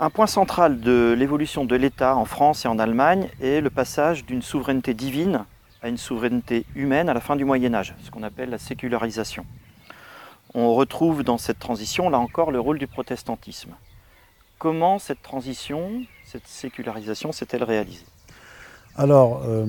Un 0.00 0.10
point 0.10 0.28
central 0.28 0.80
de 0.80 1.14
l'évolution 1.18 1.64
de 1.64 1.74
l'État 1.74 2.14
en 2.14 2.24
France 2.24 2.64
et 2.64 2.68
en 2.68 2.78
Allemagne 2.78 3.28
est 3.40 3.60
le 3.60 3.70
passage 3.70 4.24
d'une 4.24 4.42
souveraineté 4.42 4.94
divine 4.94 5.44
à 5.82 5.88
une 5.88 5.96
souveraineté 5.96 6.66
humaine 6.76 7.08
à 7.08 7.14
la 7.14 7.20
fin 7.20 7.34
du 7.34 7.44
Moyen 7.44 7.74
Âge, 7.74 7.94
ce 8.04 8.10
qu'on 8.10 8.22
appelle 8.22 8.50
la 8.50 8.58
sécularisation. 8.58 9.44
On 10.54 10.74
retrouve 10.74 11.22
dans 11.22 11.38
cette 11.38 11.58
transition, 11.58 12.08
là 12.08 12.18
encore, 12.18 12.50
le 12.50 12.60
rôle 12.60 12.78
du 12.78 12.86
protestantisme. 12.86 13.74
Comment 14.58 14.98
cette 14.98 15.22
transition, 15.22 16.02
cette 16.24 16.46
sécularisation 16.46 17.32
s'est-elle 17.32 17.64
réalisée? 17.64 18.06
Alors, 18.96 19.42
euh, 19.44 19.66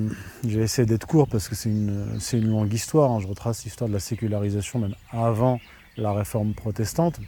j'ai 0.48 0.62
essayé 0.62 0.86
d'être 0.88 1.06
court 1.06 1.28
parce 1.28 1.50
que 1.50 1.56
c'est 1.56 1.70
une, 1.70 2.50
longue 2.50 2.74
histoire. 2.74 3.12
hein. 3.12 3.20
Je 3.20 3.28
retrace 3.28 3.64
l'histoire 3.64 3.88
de 3.88 3.94
la 3.94 4.00
sécularisation 4.00 4.80
même 4.80 4.96
avant 5.12 5.60
la 5.98 6.14
réforme 6.14 6.54
protestante. 6.54 7.20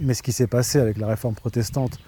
Mais 0.00 0.14
ce 0.14 0.22
qui 0.22 0.30
s'est 0.30 0.46
passé 0.46 0.78
avec 0.78 0.98
la 0.98 1.08
réforme 1.08 1.34
protestante, 1.34 1.98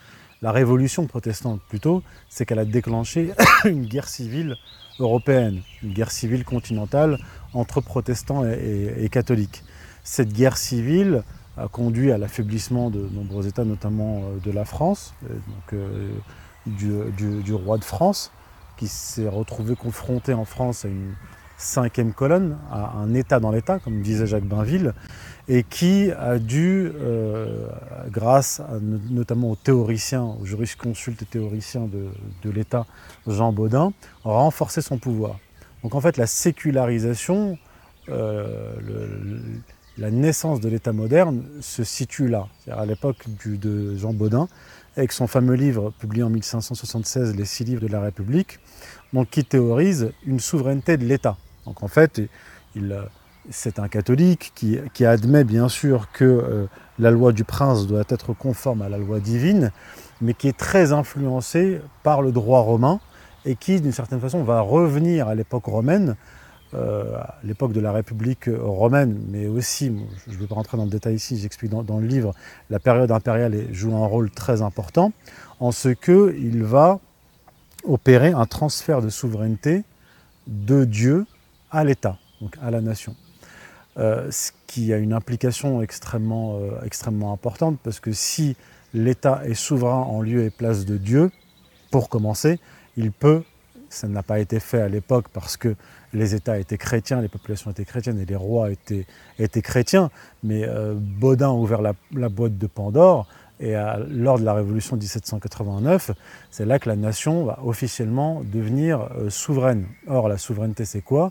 la 0.43 0.53
révolution 0.53 1.07
protestante 1.07 1.61
plutôt, 1.69 2.03
c'est 2.29 2.45
qu'elle 2.45 2.61
a 2.61 2.65
déclenché 2.65 3.33
une 3.65 3.87
guerre 3.87 4.09
civile 4.09 4.57
européenne, 5.01 5.63
une 5.83 5.93
guerre 5.93 6.11
civile 6.11 6.45
continentale 6.45 7.19
entre 7.55 7.81
protestants 7.81 8.45
et 8.47 9.09
catholiques. 9.11 9.65
Cette 10.05 10.33
guerre 10.33 10.57
civile 10.57 11.23
a 11.57 11.69
conduit 11.69 12.13
à 12.13 12.19
l'affaiblissement 12.19 12.91
de 12.91 13.09
nombreux 13.13 13.47
États, 13.47 13.65
notamment 13.65 14.23
euh, 14.23 14.39
de 14.45 14.51
la 14.51 14.65
France, 14.65 15.15
euh, 15.25 15.35
donc, 15.35 15.73
euh, 15.75 16.09
du, 16.67 17.43
du- 17.43 17.55
roi 17.55 17.79
de 17.79 17.85
France, 17.85 18.31
qui 18.77 18.87
s'est 18.89 19.29
retrouvé 19.29 19.77
confronté 19.77 20.33
en 20.35 20.45
France 20.45 20.85
à 20.85 20.89
une 20.89 21.15
cinquième 21.59 22.13
colonne, 22.15 22.57
à 22.71 22.97
un 22.97 23.13
État 23.15 23.41
dans 23.41 23.51
l'État, 23.51 23.79
comme 23.79 24.01
disait 24.01 24.27
Jacques 24.27 24.47
Bainville, 24.47 24.95
et 25.49 25.63
qui 25.63 26.11
a 26.13 26.39
dû, 26.39 26.91
euh, 27.01 27.67
grâce 28.11 28.63
notamment 29.11 29.51
aux 29.51 29.57
théoriciens, 29.57 30.23
aux 30.41 30.47
jurisconsultes 30.47 31.21
et 31.23 31.27
théoriciens 31.27 31.87
de, 31.87 32.51
l'État, 32.51 32.87
Jean 33.27 33.53
Baudin, 33.53 33.93
renforcer 34.25 34.81
son 34.81 34.97
pouvoir. 34.99 35.39
Donc 35.83 35.95
en 35.95 36.01
fait, 36.01 36.17
la 36.17 36.27
sécularisation, 36.27 37.59
euh, 38.09 38.75
la 40.01 40.11
naissance 40.11 40.61
de 40.61 40.69
l'État 40.69 40.93
moderne 40.93 41.45
se 41.61 41.85
situe 41.85 42.27
là, 42.27 42.49
à 42.71 42.87
l'époque 42.87 43.27
de 43.45 43.95
Jean 43.97 44.15
Baudin, 44.15 44.49
avec 44.97 45.13
son 45.13 45.27
fameux 45.27 45.55
livre 45.55 45.93
publié 45.99 46.23
en 46.23 46.31
1576, 46.31 47.37
Les 47.37 47.45
six 47.45 47.65
livres 47.65 47.83
de 47.83 47.87
la 47.87 48.01
République, 48.01 48.59
donc 49.13 49.29
qui 49.29 49.45
théorise 49.45 50.13
une 50.27 50.41
souveraineté 50.41 50.97
de 50.97 51.05
l'État. 51.05 51.37
Donc 51.67 51.83
en 51.83 51.89
fait, 51.89 52.23
c'est 53.51 53.79
un 53.79 53.89
catholique 53.89 54.53
qui, 54.55 54.79
qui 54.95 55.05
admet 55.05 55.45
bien 55.45 55.69
sûr 55.69 56.11
que 56.13 56.25
euh, 56.25 56.67
la 56.99 57.11
loi 57.11 57.33
du 57.33 57.45
prince 57.45 57.87
doit 57.87 58.05
être 58.09 58.33
conforme 58.33 58.81
à 58.81 58.89
la 58.89 58.97
loi 58.97 59.21
divine, 59.21 59.71
mais 60.23 60.33
qui 60.33 60.49
est 60.49 60.57
très 60.57 60.93
influencé 60.93 61.81
par 62.03 62.23
le 62.23 62.33
droit 62.33 62.61
romain 62.61 63.01
et 63.45 63.55
qui, 63.55 63.81
d'une 63.81 63.93
certaine 63.93 64.21
façon, 64.21 64.45
va 64.45 64.61
revenir 64.63 65.29
à 65.29 65.35
l'époque 65.35 65.67
romaine, 65.67 66.17
euh, 66.75 67.17
à 67.17 67.37
l'époque 67.43 67.73
de 67.73 67.81
la 67.81 67.93
République 67.93 68.49
romaine, 68.49 69.21
mais 69.29 69.47
aussi, 69.47 69.93
je 70.27 70.33
ne 70.33 70.39
vais 70.39 70.47
pas 70.47 70.55
rentrer 70.55 70.77
dans 70.77 70.85
le 70.85 70.91
détail 70.91 71.15
ici, 71.15 71.37
j'explique 71.37 71.71
dans, 71.71 71.99
le 71.99 72.07
livre, 72.07 72.35
la 72.71 72.79
période 72.79 73.11
impériale 73.11 73.73
joue 73.73 73.97
un 73.97 74.07
rôle 74.07 74.31
très 74.31 74.63
important, 74.63 75.13
en 75.59 75.73
ce 75.73 75.89
qu'il 75.89 76.63
va 76.63 77.01
opérer 77.85 78.33
un 78.33 78.47
transfert 78.47 79.03
de 79.03 79.09
souveraineté 79.09 79.85
de 80.47 80.85
Dieu 80.85 81.27
à 81.71 81.85
l'État, 81.85 82.19
donc 82.41 82.57
à 82.63 82.71
la 82.71 82.81
nation. 82.81 83.15
Euh, 83.99 84.31
ce 84.31 84.53
qui 84.67 84.93
a 84.93 84.99
une 84.99 85.13
implication 85.13 85.83
extrêmement, 85.83 86.59
euh, 86.59 86.85
extrêmement 86.85 87.33
importante, 87.33 87.79
parce 87.83 87.99
que 87.99 88.13
si 88.13 88.57
l'État 88.95 89.43
est 89.45 89.55
souverain 89.55 90.03
en 90.03 90.23
lieu 90.23 90.45
et 90.45 90.51
place 90.51 90.85
de 90.85 90.97
Dieu, 90.97 91.31
pour 91.91 92.09
commencer, 92.09 92.61
il 92.97 93.11
peut, 93.11 93.43
ça 93.91 94.09
n'a 94.09 94.23
pas 94.23 94.39
été 94.39 94.61
fait 94.61 94.81
à 94.81 94.89
l'époque 94.89 95.27
parce 95.33 95.57
que 95.57 95.75
les 96.15 96.35
États 96.35 96.59
étaient 96.59 96.79
chrétiens, 96.79 97.21
les 97.21 97.29
populations 97.29 97.71
étaient 97.71 97.85
chrétiennes 97.85 98.19
et 98.19 98.25
les 98.25 98.37
rois 98.37 98.71
étaient, 98.71 99.07
étaient 99.39 99.63
chrétiens, 99.63 100.11
mais 100.43 100.65
euh, 100.67 100.95
Baudin 100.97 101.49
a 101.51 101.53
ouvert 101.53 101.83
la, 101.83 102.29
boîte 102.29 102.57
de 102.57 102.67
Pandore 102.67 103.27
et 103.59 103.75
à- 103.75 103.99
lors 104.09 104.39
de 104.39 104.45
la 104.45 104.55
Révolution 104.55 104.97
de 104.97 105.03
1789, 105.03 106.13
c'est 106.51 106.65
là 106.65 106.79
que 106.79 106.89
la 106.89 106.97
nation 106.97 107.45
va 107.45 107.59
officiellement 107.65 108.43
devenir 108.45 109.09
euh, 109.19 109.29
souveraine. 109.29 109.87
Or, 110.07 110.29
la 110.29 110.39
souveraineté, 110.39 110.85
c'est 110.85 111.03
quoi? 111.03 111.31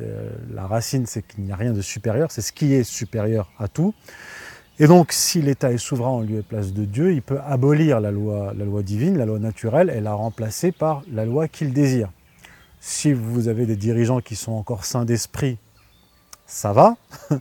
Euh, 0.00 0.30
La 0.52 0.66
racine, 0.66 1.06
c'est 1.06 1.22
qu'il 1.22 1.44
n'y 1.44 1.52
a 1.52 1.56
rien 1.56 1.72
de 1.72 1.82
supérieur, 1.82 2.30
c'est 2.32 2.40
ce 2.40 2.52
qui 2.52 2.72
est 2.72 2.82
supérieur 2.82 3.52
à 3.58 3.68
tout. 3.68 3.94
Et 4.78 4.86
donc, 4.86 5.12
si 5.12 5.40
l'État 5.40 5.72
est 5.72 5.78
souverain 5.78 6.10
en 6.10 6.20
lieu 6.20 6.38
et 6.38 6.42
place 6.42 6.72
de 6.72 6.84
Dieu, 6.84 7.12
il 7.12 7.22
peut 7.22 7.40
abolir 7.46 7.98
la 7.98 8.10
loi, 8.10 8.52
divine, 8.82 9.16
la 9.16 9.24
loi 9.24 9.38
naturelle, 9.38 9.90
et 9.94 10.00
la 10.00 10.12
remplacer 10.12 10.70
par 10.70 11.02
la 11.10 11.24
loi 11.24 11.48
qu'il 11.48 11.72
désire. 11.72 12.10
Si 12.80 13.12
vous 13.12 13.48
avez 13.48 13.64
des 13.64 13.76
dirigeants 13.76 14.20
qui 14.20 14.36
sont 14.36 14.52
encore 14.52 14.84
sains 14.84 15.06
d'esprit, 15.06 15.56
ça 16.46 16.72
va. 16.72 16.96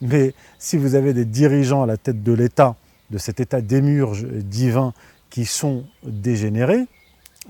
Mais 0.00 0.32
si 0.58 0.78
vous 0.78 0.94
avez 0.94 1.12
des 1.12 1.26
dirigeants 1.26 1.82
à 1.82 1.86
la 1.86 1.98
tête 1.98 2.22
de 2.22 2.32
l'État, 2.32 2.76
de 3.10 3.18
cet 3.18 3.40
état 3.40 3.60
d'émurge 3.60 4.24
divin, 4.24 4.94
qui 5.28 5.44
sont 5.44 5.84
dégénérés, 6.02 6.86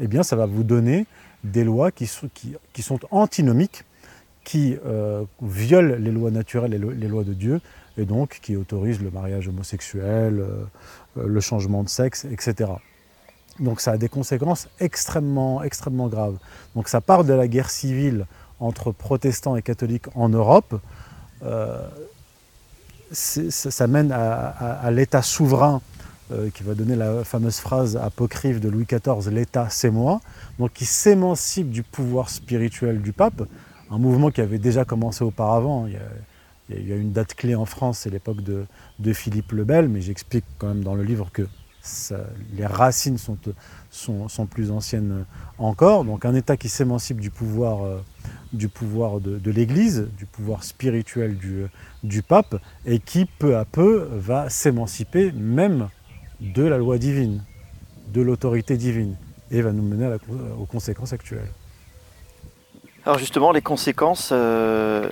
eh 0.00 0.06
bien, 0.08 0.22
ça 0.22 0.34
va 0.34 0.46
vous 0.46 0.64
donner 0.64 1.06
des 1.44 1.64
lois 1.64 1.90
qui, 1.90 2.06
sont 2.06 3.00
antinomiques, 3.10 3.84
qui 4.50 4.76
euh, 4.84 5.22
violent 5.40 5.94
les 5.96 6.10
lois 6.10 6.32
naturelles 6.32 6.74
et 6.74 6.78
les 6.78 7.06
lois 7.06 7.22
de 7.22 7.34
Dieu, 7.34 7.60
et 7.96 8.04
donc 8.04 8.40
qui 8.42 8.56
autorisent 8.56 9.00
le 9.00 9.12
mariage 9.12 9.46
homosexuel, 9.46 10.40
euh, 10.40 11.24
le 11.24 11.40
changement 11.40 11.84
de 11.84 11.88
sexe, 11.88 12.24
etc. 12.24 12.72
Donc 13.60 13.80
ça 13.80 13.92
a 13.92 13.96
des 13.96 14.08
conséquences 14.08 14.66
extrêmement, 14.80 15.62
extrêmement 15.62 16.08
graves. 16.08 16.36
Donc 16.74 16.88
ça 16.88 17.00
part 17.00 17.22
de 17.22 17.32
la 17.32 17.46
guerre 17.46 17.70
civile 17.70 18.26
entre 18.58 18.90
protestants 18.90 19.54
et 19.54 19.62
catholiques 19.62 20.06
en 20.16 20.28
Europe. 20.28 20.80
Euh, 21.44 21.86
ça, 23.12 23.86
mène 23.86 24.10
à, 24.10 24.90
l'État 24.90 25.22
souverain 25.22 25.80
euh, 26.32 26.50
qui 26.50 26.64
va 26.64 26.74
donner 26.74 26.96
la 26.96 27.22
fameuse 27.22 27.58
phrase 27.58 27.96
apocryphe 27.96 28.58
de 28.58 28.68
Louis 28.68 28.84
XIV, 28.84 29.32
l'État 29.32 29.68
c'est 29.70 29.90
moi, 29.90 30.20
donc 30.58 30.72
qui 30.72 30.86
s'émancipe 30.86 31.70
du 31.70 31.84
pouvoir 31.84 32.30
spirituel 32.30 33.00
du 33.00 33.12
pape, 33.12 33.42
un 33.90 33.98
mouvement 33.98 34.30
qui 34.30 34.40
avait 34.40 34.58
déjà 34.58 34.84
commencé 34.84 35.24
auparavant. 35.24 35.86
Il 35.86 36.88
y 36.88 36.92
a, 36.92 36.96
une 36.96 37.12
date 37.12 37.34
clé 37.34 37.54
en 37.54 37.64
France, 37.64 38.00
c'est 38.00 38.10
l'époque 38.10 38.42
de, 38.42 38.66
Philippe 39.12 39.52
le 39.52 39.64
Bel, 39.64 39.88
mais 39.88 40.00
j'explique 40.00 40.44
quand 40.58 40.68
même 40.68 40.84
dans 40.84 40.94
le 40.94 41.02
livre 41.02 41.30
que 41.32 41.46
les 42.52 42.66
racines 42.66 43.18
sont, 43.18 43.36
plus 44.48 44.70
anciennes 44.70 45.24
encore. 45.58 46.04
Donc 46.04 46.24
un 46.24 46.34
État 46.34 46.56
qui 46.56 46.68
s'émancipe 46.68 47.20
du 47.20 47.30
pouvoir, 47.30 47.84
euh, 47.84 48.00
de, 48.52 49.50
l'Église, 49.50 50.08
du 50.16 50.26
pouvoir 50.26 50.62
spirituel 50.62 51.36
du, 52.02 52.22
pape, 52.22 52.56
et 52.86 53.00
qui 53.00 53.24
peu 53.24 53.56
à 53.56 53.64
peu 53.64 54.08
va 54.12 54.48
s'émanciper 54.50 55.32
même 55.32 55.88
de 56.40 56.62
la 56.62 56.78
loi 56.78 56.98
divine, 56.98 57.42
de 58.12 58.22
l'autorité 58.22 58.76
divine, 58.76 59.16
et 59.50 59.62
va 59.62 59.72
nous 59.72 59.82
mener 59.82 60.16
aux 60.58 60.66
conséquences 60.66 61.12
actuelles. 61.12 61.50
Alors 63.06 63.16
justement, 63.16 63.50
les 63.50 63.62
conséquences, 63.62 64.28
euh, 64.30 65.08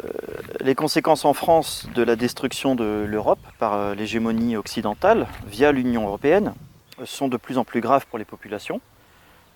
les 0.61 0.75
conséquences 0.75 1.25
en 1.25 1.33
France 1.33 1.88
de 1.95 2.02
la 2.02 2.16
destruction 2.16 2.75
de 2.75 3.07
l'Europe 3.09 3.38
par 3.59 3.73
euh, 3.73 3.95
l'hégémonie 3.95 4.59
occidentale 4.59 5.26
via 5.47 5.73
l'Union 5.73 6.07
européenne 6.07 6.52
sont 7.04 7.28
de 7.28 7.38
plus 7.38 7.57
en 7.57 7.64
plus 7.64 7.80
graves 7.80 8.04
pour 8.07 8.18
les 8.18 8.26
populations 8.26 8.83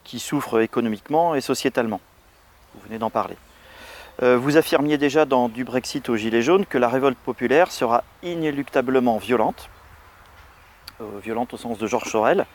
qui 0.02 0.18
souffrent 0.18 0.60
économiquement 0.60 1.34
et 1.34 1.42
sociétalement. 1.42 2.00
Vous 2.74 2.80
venez 2.86 2.98
d'en 2.98 3.10
parler. 3.10 3.36
Euh, 4.22 4.38
vous 4.38 4.56
affirmiez 4.56 4.96
déjà 4.96 5.26
dans 5.26 5.50
Du 5.50 5.64
Brexit 5.64 6.08
au 6.08 6.16
Gilet 6.16 6.40
jaune 6.40 6.64
que 6.64 6.78
la 6.78 6.88
révolte 6.88 7.18
populaire 7.18 7.70
sera 7.70 8.02
inéluctablement 8.22 9.18
violente, 9.18 9.68
violente 11.22 11.52
au 11.52 11.58
sens 11.58 11.76
de 11.76 11.86
Georges 11.86 12.10
Sorel, 12.10 12.46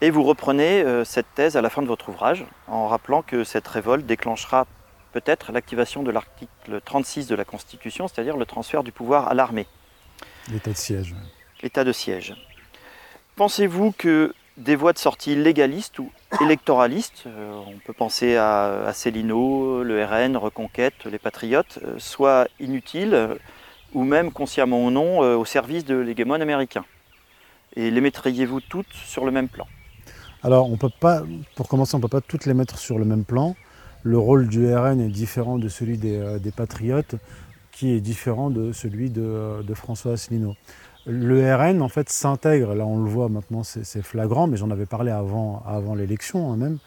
et 0.00 0.10
vous 0.10 0.22
reprenez 0.22 0.84
cette 1.04 1.26
thèse 1.34 1.56
à 1.56 1.62
la 1.62 1.70
fin 1.70 1.80
de 1.82 1.86
votre 1.86 2.10
ouvrage 2.10 2.44
en 2.68 2.86
rappelant 2.86 3.22
que 3.22 3.44
cette 3.44 3.66
révolte 3.66 4.04
déclenchera 4.04 4.66
peut-être 5.12 5.52
l'activation 5.52 6.02
de 6.02 6.10
l'article 6.10 6.80
36 6.84 7.26
de 7.26 7.34
la 7.34 7.44
Constitution, 7.44 8.08
c'est-à-dire 8.08 8.36
le 8.36 8.46
transfert 8.46 8.82
du 8.82 8.92
pouvoir 8.92 9.28
à 9.28 9.34
l'armée. 9.34 9.66
L'état 10.50 10.70
de 10.70 10.76
siège. 10.76 11.14
L'état 11.62 11.84
de 11.84 11.92
siège. 11.92 12.34
Pensez-vous 13.36 13.92
que 13.92 14.34
des 14.56 14.74
voies 14.74 14.92
de 14.92 14.98
sortie 14.98 15.36
légalistes 15.36 15.98
ou 15.98 16.10
électoralistes, 16.40 17.24
euh, 17.26 17.60
on 17.66 17.78
peut 17.78 17.92
penser 17.92 18.36
à, 18.36 18.86
à 18.86 18.92
Célineau, 18.92 19.82
le 19.84 20.04
RN, 20.04 20.36
Reconquête, 20.36 21.04
les 21.04 21.18
Patriotes, 21.18 21.78
euh, 21.84 21.98
soient 21.98 22.48
inutiles 22.58 23.14
euh, 23.14 23.36
ou 23.94 24.02
même 24.04 24.32
consciemment 24.32 24.84
ou 24.84 24.90
non 24.90 25.20
au 25.20 25.44
service 25.46 25.84
de 25.84 25.94
l'hégémon 25.96 26.34
américain? 26.34 26.84
Et 27.74 27.90
les 27.90 28.00
mettriez-vous 28.00 28.60
toutes 28.60 28.92
sur 28.92 29.24
le 29.24 29.30
même 29.30 29.48
plan? 29.48 29.66
Alors, 30.42 30.70
on 30.70 30.76
peut 30.76 30.90
pas, 30.90 31.22
pour 31.56 31.68
commencer, 31.68 31.94
on 31.94 31.98
ne 31.98 32.02
peut 32.02 32.08
pas 32.08 32.20
toutes 32.20 32.44
les 32.44 32.52
mettre 32.52 32.78
sur 32.78 32.98
le 32.98 33.06
même 33.06 33.24
plan 33.24 33.56
le 34.02 34.18
rôle 34.18 34.48
du 34.48 34.72
RN 34.74 35.00
est 35.00 35.08
différent 35.08 35.58
de 35.58 35.68
celui 35.68 35.98
des, 35.98 36.16
euh, 36.16 36.38
Patriotes, 36.54 37.16
qui 37.72 37.92
est 37.92 38.00
différent 38.00 38.50
de 38.50 38.72
celui 38.72 39.10
de, 39.10 39.22
euh, 39.22 39.74
François 39.74 40.12
Asselineau. 40.12 40.54
Le 41.06 41.54
RN, 41.54 41.82
en 41.82 41.88
fait, 41.88 42.08
s'intègre, 42.10 42.74
là 42.74 42.84
on 42.84 43.02
le 43.02 43.08
voit 43.08 43.28
maintenant, 43.28 43.62
c'est 43.62 44.02
flagrant, 44.02 44.46
mais 44.46 44.56
j'en 44.56 44.70
avais 44.70 44.86
parlé 44.86 45.10
avant, 45.10 45.94
l'élection 45.96 46.52
hein, 46.52 46.56
même, 46.56 46.78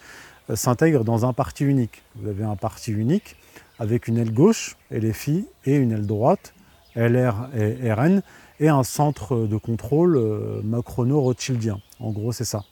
euh, 0.50 0.56
s'intègre 0.56 1.04
dans 1.04 1.26
un 1.26 1.34
parti 1.34 1.64
unique. 1.64 2.04
Vous 2.16 2.30
avez 2.30 2.44
un 2.44 2.56
parti 2.56 2.92
unique 2.92 3.36
avec 3.80 4.08
une 4.08 4.18
aile 4.18 4.34
gauche, 4.34 4.78
LFI, 4.92 5.48
et 5.66 5.76
une 5.76 5.92
aile 5.92 6.06
droite, 6.06 6.54
LR 6.96 7.50
et 7.56 7.92
RN, 7.92 8.22
et 8.60 8.70
un 8.70 8.84
centre 8.84 9.48
de 9.48 9.58
contrôle 9.58 10.22
macrono-rothschildien. 10.64 11.80
En 12.00 12.12
gros, 12.12 12.32
c'est 12.32 12.46
ça. 12.46 12.64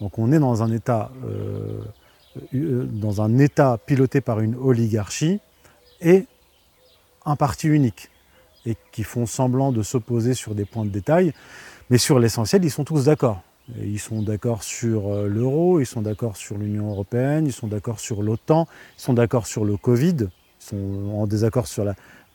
Donc 0.00 0.18
on 0.18 0.30
est 0.32 0.38
dans 0.38 0.62
un 0.62 0.70
état 0.72 1.10
dans 2.52 3.22
un 3.22 3.38
État 3.38 3.78
piloté 3.84 4.20
par 4.20 4.40
une 4.40 4.54
oligarchie 4.56 5.40
et 6.00 6.26
un 7.24 7.36
parti 7.36 7.68
unique, 7.68 8.10
et 8.64 8.76
qui 8.92 9.02
font 9.02 9.26
semblant 9.26 9.72
de 9.72 9.82
s'opposer 9.82 10.34
sur 10.34 10.54
des 10.54 10.64
points 10.64 10.84
de 10.84 10.90
détail, 10.90 11.32
mais 11.90 11.98
sur 11.98 12.18
l'essentiel, 12.18 12.64
ils 12.64 12.70
sont 12.70 12.84
tous 12.84 13.06
d'accord. 13.06 13.42
Ils 13.80 13.98
sont 13.98 14.22
d'accord 14.22 14.62
sur 14.62 15.08
euh, 15.08 15.26
l'euro, 15.26 15.80
ils 15.80 15.86
sont 15.86 16.02
d'accord 16.02 16.36
sur 16.36 16.56
l'Union 16.56 16.90
européenne, 16.90 17.46
ils 17.46 17.52
sont 17.52 17.66
d'accord 17.66 17.98
sur 17.98 18.22
l'OTAN, 18.22 18.68
ils 18.96 19.02
sont 19.02 19.12
d'accord 19.12 19.46
sur 19.46 19.64
le 19.64 19.76
Covid, 19.76 20.16
ils 20.20 20.64
sont 20.64 21.10
en 21.16 21.26
désaccord 21.26 21.66
sur 21.66 21.84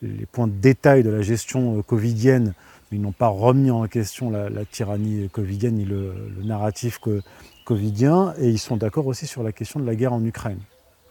les 0.01 0.25
points 0.25 0.47
de 0.47 0.53
détail 0.53 1.03
de 1.03 1.09
la 1.09 1.21
gestion 1.21 1.77
euh, 1.77 1.81
covidienne, 1.83 2.53
mais 2.91 2.97
ils 2.97 3.01
n'ont 3.01 3.13
pas 3.13 3.29
remis 3.29 3.71
en 3.71 3.87
question 3.87 4.29
la, 4.29 4.49
tyrannie 4.65 5.29
covidienne 5.29 5.75
ni 5.75 5.85
le 5.85 6.13
narratif 6.43 6.99
que, 6.99 7.21
covidien, 7.65 8.33
et 8.37 8.49
ils 8.49 8.59
sont 8.59 8.77
d'accord 8.77 9.07
aussi 9.07 9.27
sur 9.27 9.43
la 9.43 9.51
question 9.51 9.79
de 9.79 9.85
la 9.85 9.95
guerre 9.95 10.13
en 10.13 10.23
Ukraine, 10.23 10.59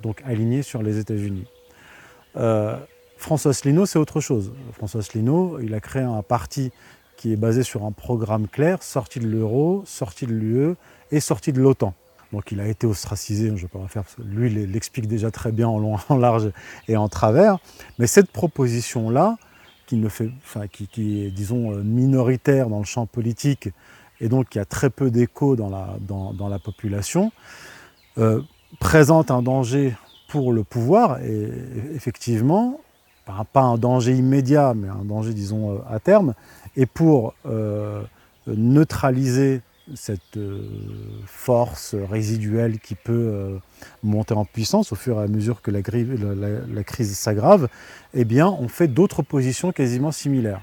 donc 0.00 0.22
alignés 0.24 0.62
sur 0.62 0.82
les 0.82 0.98
États-Unis. 0.98 1.46
Euh, 2.36 2.76
François 3.16 3.50
Asselineau, 3.50 3.86
c'est 3.86 3.98
autre 3.98 4.20
chose. 4.20 4.52
François 4.72 5.00
Asselineau, 5.00 5.58
il 5.60 5.74
a 5.74 5.80
créé 5.80 6.02
un 6.02 6.22
parti 6.22 6.70
qui 7.16 7.32
est 7.32 7.36
basé 7.36 7.62
sur 7.62 7.84
un 7.84 7.92
programme 7.92 8.48
clair, 8.48 8.82
sorti 8.82 9.20
de 9.20 9.26
l'euro, 9.26 9.82
sorti 9.84 10.26
de 10.26 10.32
l'UE 10.32 10.74
et 11.10 11.20
sorti 11.20 11.52
de 11.52 11.60
l'OTAN. 11.60 11.92
Donc 12.32 12.52
il 12.52 12.60
a 12.60 12.66
été 12.66 12.86
ostracisé, 12.86 13.48
je 13.48 13.52
ne 13.52 13.58
vais 13.58 13.68
pas 13.68 13.86
faire, 13.88 14.04
lui 14.24 14.48
l'explique 14.66 15.06
déjà 15.06 15.30
très 15.30 15.52
bien 15.52 15.68
en 15.68 15.78
long, 15.78 15.96
en 16.08 16.16
large 16.16 16.50
et 16.88 16.96
en 16.96 17.08
travers. 17.08 17.58
Mais 17.98 18.06
cette 18.06 18.30
proposition-là, 18.30 19.36
qui, 19.86 20.00
qui, 20.72 20.86
qui, 20.86 21.24
est, 21.24 21.30
disons, 21.30 21.72
minoritaire 21.82 22.68
dans 22.68 22.78
le 22.78 22.84
champ 22.84 23.06
politique, 23.06 23.70
et 24.20 24.28
donc 24.28 24.54
il 24.54 24.58
y 24.58 24.60
a 24.60 24.64
très 24.64 24.90
peu 24.90 25.10
d'écho 25.10 25.56
dans 25.56 25.68
la, 25.68 26.58
population, 26.58 27.32
euh, 28.18 28.40
présente 28.78 29.30
un 29.30 29.42
danger 29.42 29.94
pour 30.28 30.52
le 30.52 30.62
pouvoir, 30.62 31.20
et 31.22 31.48
effectivement, 31.94 32.80
pas 33.52 33.62
un 33.62 33.78
danger 33.78 34.14
immédiat, 34.14 34.74
mais 34.74 34.88
un 34.88 35.04
danger, 35.04 35.32
disons, 35.32 35.72
euh, 35.72 35.78
à 35.88 35.98
terme, 36.00 36.34
et 36.76 36.86
pour 36.86 37.34
euh, 37.46 38.02
neutraliser 38.46 39.62
cette 39.94 40.38
force 41.26 41.96
résiduelle 41.96 42.78
qui 42.78 42.94
peut 42.94 43.58
monter 44.04 44.34
en 44.34 44.44
puissance 44.44 44.92
au 44.92 44.94
fur 44.94 45.20
et 45.20 45.24
à 45.24 45.26
mesure 45.26 45.62
que 45.62 45.72
la, 45.72 45.80
la 45.80 46.84
crise 46.84 47.16
s'aggrave, 47.16 47.66
eh 48.14 48.24
bien, 48.24 48.46
on 48.46 48.68
fait 48.68 48.86
d'autres 48.86 49.22
positions 49.22 49.72
quasiment 49.72 50.12
similaires. 50.12 50.62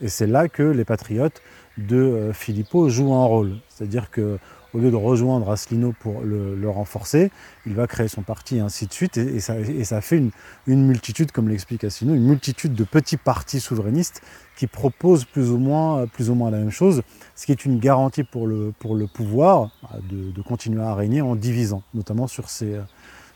Et 0.00 0.08
c'est 0.08 0.26
là 0.26 0.48
que 0.48 0.62
les 0.62 0.84
patriotes 0.84 1.42
de 1.78 1.96
euh, 1.96 2.32
Filippo 2.32 2.88
joue 2.88 3.12
un 3.12 3.24
rôle. 3.24 3.56
C'est-à-dire 3.68 4.10
que 4.10 4.38
au 4.72 4.78
lieu 4.78 4.90
de 4.90 4.96
rejoindre 4.96 5.50
Asselineau 5.50 5.94
pour 5.98 6.20
le, 6.20 6.68
renforcer, 6.68 7.30
il 7.66 7.74
va 7.74 7.86
créer 7.86 8.08
son 8.08 8.22
parti 8.22 8.56
et 8.56 8.60
ainsi 8.60 8.86
de 8.86 8.92
suite. 8.92 9.16
Et, 9.16 9.40
ça, 9.40 10.00
fait 10.00 10.22
une, 10.66 10.86
multitude, 10.86 11.32
comme 11.32 11.48
l'explique 11.48 11.84
Asselineau, 11.84 12.14
une 12.14 12.26
multitude 12.26 12.74
de 12.74 12.84
petits 12.84 13.16
partis 13.16 13.60
souverainistes 13.60 14.22
qui 14.56 14.66
proposent 14.66 15.24
plus 15.24 15.50
ou 15.50 15.58
moins, 15.58 16.06
plus 16.06 16.30
ou 16.30 16.34
moins 16.34 16.50
la 16.50 16.58
même 16.58 16.70
chose, 16.70 17.02
ce 17.34 17.46
qui 17.46 17.52
est 17.52 17.64
une 17.64 17.78
garantie 17.78 18.24
pour 18.24 18.46
le, 18.46 18.72
pour 18.78 18.94
le 18.94 19.06
pouvoir 19.06 19.70
de, 20.08 20.40
continuer 20.42 20.82
à 20.82 20.94
régner 20.94 21.20
en 21.20 21.34
divisant, 21.34 21.82
notamment 21.94 22.26
sur 22.26 22.48
ces, 22.48 22.80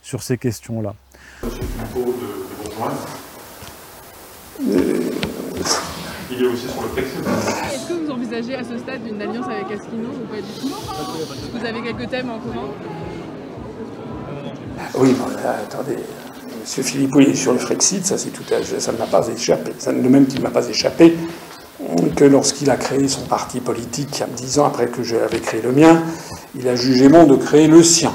sur 0.03 0.23
ces 0.23 0.39
questions-là. 0.39 0.95
Il 6.37 6.45
est 6.45 6.47
aussi 6.49 6.67
sur 6.69 6.83
le 6.83 7.03
Est-ce 7.03 7.89
que 7.89 7.93
vous 7.95 8.11
envisagez 8.11 8.55
à 8.55 8.65
ce 8.65 8.77
stade 8.79 9.01
une 9.09 9.23
alliance 9.23 9.47
avec 9.47 9.79
Asselineau 9.79 10.09
ou 10.09 10.27
pas 10.27 10.37
du 10.37 10.61
tout 10.61 10.75
Vous 11.53 11.65
avez 11.65 11.83
quelques 11.83 12.11
thèmes 12.11 12.31
en 12.31 12.39
commun 12.39 12.69
Oui, 14.97 15.13
bon, 15.13 15.27
attendez. 15.45 15.99
Monsieur 16.61 16.83
Philippot 16.83 17.21
est 17.21 17.35
sur 17.35 17.53
le 17.53 17.59
Frexit, 17.59 18.07
ça, 18.07 18.17
c'est 18.17 18.31
tout 18.31 18.43
ça 18.79 18.93
ne 18.93 18.99
m'a 18.99 19.07
pas 19.07 19.29
échappé. 19.29 19.73
Ça, 19.79 19.93
le 19.93 20.09
même 20.09 20.27
qui 20.27 20.39
ne 20.39 20.43
m'a 20.43 20.51
pas 20.51 20.67
échappé 20.67 21.15
que 22.17 22.25
lorsqu'il 22.25 22.71
a 22.71 22.77
créé 22.77 23.07
son 23.09 23.23
parti 23.23 23.61
politique, 23.61 24.09
il 24.15 24.21
y 24.21 24.23
a 24.23 24.27
dix 24.27 24.59
ans 24.59 24.65
après 24.65 24.87
que 24.87 25.03
j'avais 25.03 25.41
créé 25.41 25.61
le 25.61 25.73
mien, 25.73 26.03
il 26.55 26.67
a 26.69 26.77
jugé 26.77 27.09
bon 27.09 27.25
de 27.25 27.37
créer 27.37 27.69
le 27.69 27.83
sien 27.83 28.13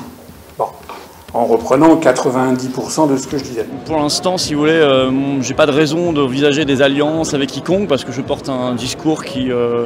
en 1.33 1.45
reprenant 1.45 1.95
90% 1.95 3.09
de 3.09 3.17
ce 3.17 3.27
que 3.27 3.37
je 3.37 3.43
disais. 3.43 3.65
Pour 3.85 3.97
l'instant, 3.97 4.37
si 4.37 4.53
vous 4.53 4.61
voulez, 4.61 4.71
euh, 4.71 5.41
j'ai 5.41 5.53
pas 5.53 5.65
de 5.65 5.71
raison 5.71 6.11
d'envisager 6.11 6.65
des 6.65 6.81
alliances 6.81 7.33
avec 7.33 7.49
quiconque 7.49 7.87
parce 7.87 8.03
que 8.03 8.11
je 8.11 8.21
porte 8.21 8.49
un 8.49 8.75
discours 8.75 9.23
qui, 9.23 9.51
euh, 9.51 9.85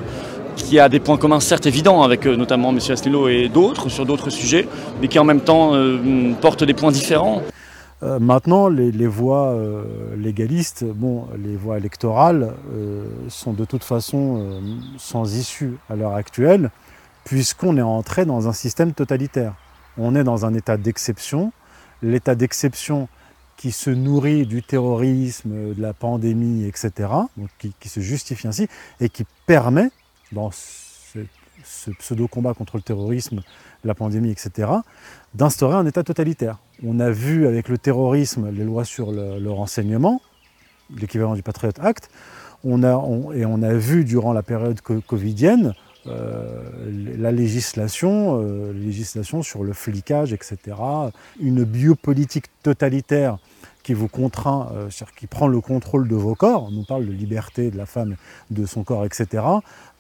qui 0.56 0.80
a 0.80 0.90
des 0.90 1.00
points 1.00 1.18
communs 1.18 1.40
certes 1.40 1.66
évidents 1.66 2.04
avec 2.04 2.26
notamment 2.26 2.70
M. 2.70 2.80
Asselineau 2.90 3.28
et 3.28 3.50
d'autres 3.50 3.90
sur 3.90 4.06
d'autres 4.06 4.30
sujets, 4.30 4.68
mais 5.02 5.08
qui 5.08 5.20
en 5.20 5.24
même 5.24 5.42
temps 5.42 5.74
porte 6.42 6.64
des 6.64 6.74
points 6.74 6.92
différents. 6.92 7.42
maintenant, 8.20 8.68
les, 8.68 9.08
voies 9.08 9.56
légalistes, 10.18 10.84
bon, 10.84 11.26
les 11.44 11.56
voies 11.56 11.78
électorales 11.78 12.54
sont 13.30 13.54
de 13.54 13.66
toute 13.66 13.84
façon 13.84 14.46
sans 14.98 15.36
issue 15.36 15.78
à 15.90 15.96
l'heure 15.96 16.14
actuelle, 16.14 16.70
puisqu'on 17.24 17.78
est 17.78 17.82
entré 17.82 18.26
dans 18.26 18.48
un 18.48 18.54
système 18.54 18.94
totalitaire. 18.94 19.54
On 19.98 20.16
est 20.16 20.24
dans 20.24 20.46
un 20.46 20.54
état 20.54 20.78
d'exception. 20.78 21.52
L'état 22.02 22.36
d'exception 22.36 23.08
qui 23.58 23.72
se 23.72 23.90
nourrit 23.90 24.46
du 24.46 24.64
terrorisme, 24.64 25.74
de 25.74 25.82
la 25.82 25.94
pandémie, 25.94 26.66
etc., 26.66 27.10
qui, 27.58 27.90
se 27.90 28.00
justifie 28.00 28.48
ainsi, 28.48 28.68
et 29.00 29.10
qui 29.10 29.26
permet, 29.46 29.90
dans 30.32 30.52
ce, 30.52 31.92
pseudo-combat 31.98 32.54
contre 32.54 32.76
le 32.76 32.82
terrorisme, 32.84 33.42
la 33.84 33.94
pandémie, 33.94 34.32
etc., 34.32 34.70
d'instaurer 35.34 35.76
un 35.76 35.86
État 35.86 36.04
totalitaire. 36.04 36.58
On 36.84 37.00
a 37.00 37.10
vu 37.10 37.48
avec 37.48 37.70
le 37.70 37.78
terrorisme 37.78 38.50
les 38.52 38.64
lois 38.64 38.84
sur 38.84 39.12
le, 39.12 39.50
renseignement, 39.50 40.22
l'équivalent 40.94 41.36
du 41.36 41.44
Patriot 41.44 41.72
Act, 41.80 42.10
et 42.66 42.68
on 43.46 43.64
a 43.64 43.74
vu 43.74 44.04
durant 44.04 44.34
la 44.34 44.44
période 44.44 44.82
covidienne 44.82 45.74
la 46.06 47.32
législation, 47.32 48.42
euh, 48.42 48.74
législation 48.74 49.42
sur 49.42 49.64
le 49.64 49.74
flicage, 49.74 50.34
etc. 50.34 50.58
Une 51.40 51.64
biopolitique 51.64 52.46
totalitaire 52.62 53.38
qui 53.84 53.94
vous 53.94 54.08
contraint, 54.08 54.70
euh, 54.74 54.90
qui 55.18 55.28
prend 55.28 55.48
le 55.48 55.60
contrôle 55.60 56.08
de 56.08 56.16
vos 56.16 56.36
corps. 56.36 56.66
On 56.68 56.72
nous 56.72 56.84
parle 56.84 57.06
de 57.06 57.12
liberté 57.12 57.70
de 57.70 57.78
la 57.78 57.86
femme, 57.86 58.16
de 58.50 58.66
son 58.66 58.84
corps, 58.84 59.06
etc. 59.06 59.44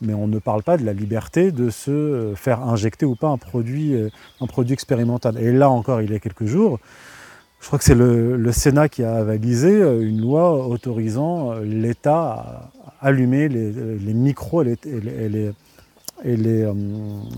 Mais 0.01 0.13
on 0.13 0.27
ne 0.27 0.39
parle 0.39 0.63
pas 0.63 0.77
de 0.77 0.85
la 0.85 0.93
liberté 0.93 1.51
de 1.51 1.69
se 1.69 2.33
faire 2.35 2.61
injecter 2.61 3.05
ou 3.05 3.15
pas 3.15 3.29
un 3.29 3.37
produit, 3.37 3.95
un 4.39 4.47
produit 4.47 4.73
expérimental. 4.73 5.37
Et 5.37 5.51
là 5.51 5.69
encore, 5.69 6.01
il 6.01 6.11
y 6.11 6.15
a 6.15 6.19
quelques 6.19 6.45
jours, 6.45 6.79
je 7.61 7.67
crois 7.67 7.79
que 7.79 7.85
c'est 7.85 7.95
le, 7.95 8.51
Sénat 8.51 8.89
qui 8.89 9.03
a 9.03 9.15
avalisé 9.15 9.69
une 9.79 10.19
loi 10.19 10.67
autorisant 10.67 11.53
l'État 11.59 12.71
à 12.99 13.07
allumer 13.07 13.47
les, 13.47 14.13
micros 14.13 14.63
et 14.63 14.77
les, 14.85 15.51
euh, 16.25 16.73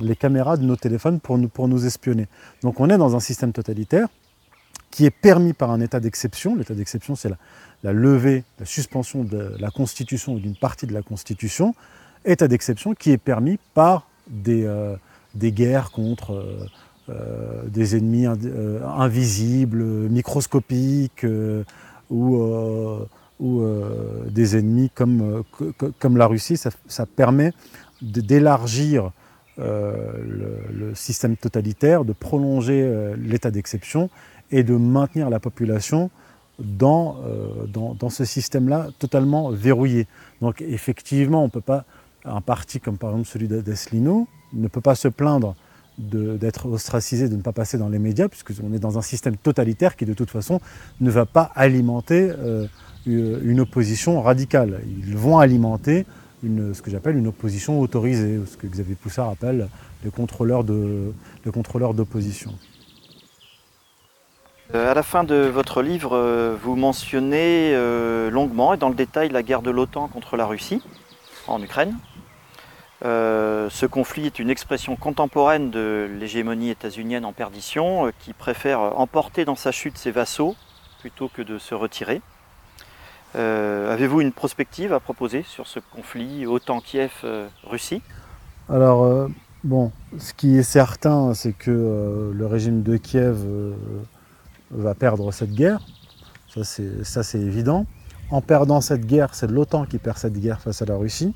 les, 0.02 0.16
caméras 0.16 0.58
de 0.58 0.64
nos 0.64 0.76
téléphones 0.76 1.20
pour 1.20 1.38
nous, 1.38 1.50
pour 1.50 1.68
nous 1.68 1.86
espionner. 1.86 2.28
Donc 2.62 2.80
on 2.80 2.90
est 2.90 2.98
dans 2.98 3.16
un 3.16 3.20
système 3.20 3.52
totalitaire 3.52 4.08
qui 4.92 5.06
est 5.06 5.12
permis 5.12 5.54
par 5.54 5.72
un 5.72 5.82
état 5.82 6.00
d'exception. 6.00 6.56
L'état 6.56 6.74
d'exception, 6.74 7.16
c'est 7.16 7.30
la, 7.84 7.94
levée, 7.94 8.44
la 8.60 8.66
suspension 8.66 9.24
de 9.24 9.56
la 9.60 9.72
Constitution 9.72 10.34
ou 10.34 10.40
d'une 10.40 10.56
partie 10.56 10.88
de 10.88 10.94
la 10.94 11.02
Constitution. 11.02 11.74
État 12.24 12.48
d'exception 12.48 12.94
qui 12.94 13.12
est 13.12 13.18
permis 13.18 13.60
par 13.74 14.08
des, 14.28 14.66
euh, 14.66 14.96
guerres 15.36 15.92
contre 15.92 16.68
euh, 17.10 17.64
des 17.68 17.98
ennemis 17.98 18.26
invisibles, 18.26 19.84
microscopiques, 19.84 21.26
ou, 22.10 22.40
des 24.30 24.58
ennemis 24.58 24.90
comme, 24.96 25.44
comme 26.00 26.18
la 26.18 26.28
Russie. 26.28 26.58
Ça 26.58 27.06
permet 27.06 27.52
d'élargir 28.02 29.12
euh, 29.58 30.04
le, 30.70 30.94
système 30.96 31.38
totalitaire, 31.38 32.04
de 32.04 32.12
prolonger 32.12 32.82
euh, 32.84 33.16
l'état 33.18 33.52
d'exception 33.52 34.10
et 34.52 34.64
de 34.64 34.76
maintenir 34.76 35.30
la 35.30 35.40
population 35.40 36.10
dans, 36.60 37.18
euh, 37.26 37.66
dans, 37.68 38.10
ce 38.10 38.26
système-là 38.26 38.90
totalement 39.00 39.52
verrouillé. 39.52 40.08
Donc 40.42 40.62
effectivement, 40.62 41.42
on 41.42 41.50
peut 41.50 41.62
pas, 41.62 41.86
un 42.26 42.42
parti 42.42 42.82
comme 42.82 42.98
par 42.98 43.12
exemple 43.12 43.30
celui 43.30 43.48
d'Asselineau 43.48 44.28
ne 44.52 44.68
peut 44.68 44.82
pas 44.82 44.96
se 44.96 45.08
plaindre 45.08 45.56
d'être 45.98 46.68
ostracisé, 46.68 47.30
de 47.30 47.38
ne 47.38 47.42
pas 47.42 47.54
passer 47.54 47.78
dans 47.78 47.90
les 47.90 48.00
médias, 48.00 48.28
puisqu'on 48.28 48.74
est 48.74 48.80
dans 48.80 48.98
un 48.98 49.02
système 49.02 49.38
totalitaire 49.38 49.96
qui 49.96 50.06
de 50.06 50.14
toute 50.14 50.32
façon 50.32 50.60
ne 51.00 51.10
va 51.10 51.26
pas 51.26 51.50
alimenter 51.56 52.32
une 53.06 53.60
opposition 53.62 54.22
radicale. 54.22 54.82
Ils 54.86 55.16
vont 55.16 55.40
alimenter 55.40 56.06
ce 56.74 56.82
que 56.82 56.92
j'appelle 56.92 57.18
une 57.18 57.28
opposition 57.28 57.80
autorisée, 57.80 58.40
ce 58.46 58.58
que 58.58 58.68
Xavier 58.68 58.96
Poussard 58.96 59.30
appelle 59.30 59.68
le 60.04 60.12
contrôleur 60.12 60.64
d'opposition. 60.64 62.54
Euh, 64.74 64.90
à 64.90 64.94
la 64.96 65.04
fin 65.04 65.24
de 65.24 65.36
votre 65.36 65.82
livre, 65.82 66.16
euh, 66.16 66.56
vous 66.60 66.76
mentionnez 66.76 67.72
euh, 67.74 68.32
longuement 68.32 68.74
et 68.74 68.78
dans 68.78 68.90
le 68.90 68.96
détail 68.96 69.30
la 69.30 69.44
guerre 69.44 69.62
de 69.62 69.70
l'OTAN 69.70 70.08
contre 70.08 70.38
la 70.38 70.46
Russie 70.46 70.82
en 71.48 71.62
Ukraine. 71.62 71.96
ce 73.04 73.86
conflit 73.86 74.26
est 74.26 74.40
une 74.40 74.50
expression 74.50 74.96
contemporaine 74.96 75.70
de 75.70 76.10
l'hégémonie 76.20 76.72
états-unienne 76.72 77.24
en 77.24 77.34
perdition 77.34 78.12
qui 78.20 78.34
préfère 78.34 78.80
emporter 79.00 79.46
dans 79.46 79.56
sa 79.56 79.72
chute 79.72 79.98
ses 79.98 80.10
vassaux 80.10 80.56
plutôt 81.02 81.30
que 81.30 81.44
de 81.44 81.60
se 81.60 81.76
retirer. 81.76 82.22
Avez-vous 83.36 84.22
une 84.22 84.32
prospective 84.32 84.94
à 84.94 85.00
proposer 85.00 85.44
sur 85.44 85.68
ce 85.68 85.80
conflit 85.80 86.46
autant 86.46 86.80
Kiev-Russie 86.80 88.02
Alors, 88.70 89.30
bon, 89.64 89.92
ce 90.18 90.34
qui 90.34 90.58
est 90.58 90.64
certain, 90.64 91.34
c'est 91.34 91.54
que 91.54 92.32
le 92.34 92.46
régime 92.46 92.82
de 92.82 92.98
Kiev 92.98 93.38
va 94.72 94.96
perdre 94.96 95.32
cette 95.32 95.52
guerre. 95.54 95.80
Ça, 96.64 97.24
c'est 97.24 97.40
évident. 97.40 97.86
En 98.32 98.42
perdant 98.42 98.82
cette 98.82 99.06
guerre, 99.06 99.36
c'est 99.36 99.50
l'OTAN 99.50 99.86
qui 99.86 99.98
perd 99.98 100.18
cette 100.18 100.40
guerre 100.40 100.62
face 100.62 100.82
à 100.82 100.86
la 100.86 100.96
Russie. 100.96 101.34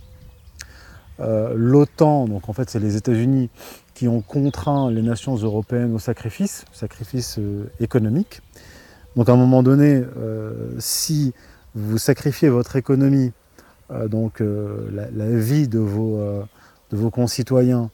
Euh, 1.19 1.53
L'OTAN, 1.55 2.27
donc 2.27 2.49
en 2.49 2.53
fait, 2.53 2.69
c'est 2.69 2.79
les 2.79 2.95
États-Unis 2.95 3.49
qui 3.93 4.07
ont 4.07 4.21
contraint 4.21 4.89
les 4.89 5.01
nations 5.01 5.35
européennes 5.35 5.93
au 5.93 5.99
sacrifice, 5.99 6.65
sacrifice 6.71 7.37
euh, 7.39 7.69
économique. 7.79 8.41
Donc 9.15 9.27
à 9.27 9.33
un 9.33 9.35
moment 9.35 9.61
donné, 9.61 10.01
euh, 10.17 10.71
si 10.79 11.33
vous 11.75 11.97
sacrifiez 11.97 12.49
votre 12.49 12.75
économie, 12.75 13.31
donc 14.07 14.39
la, 14.39 15.09
la, 15.11 15.29
vie 15.29 15.67
de 15.67 15.79
vos, 15.79 16.19
de 16.91 16.97
vos 16.97 17.09
concitoyens, 17.09 17.89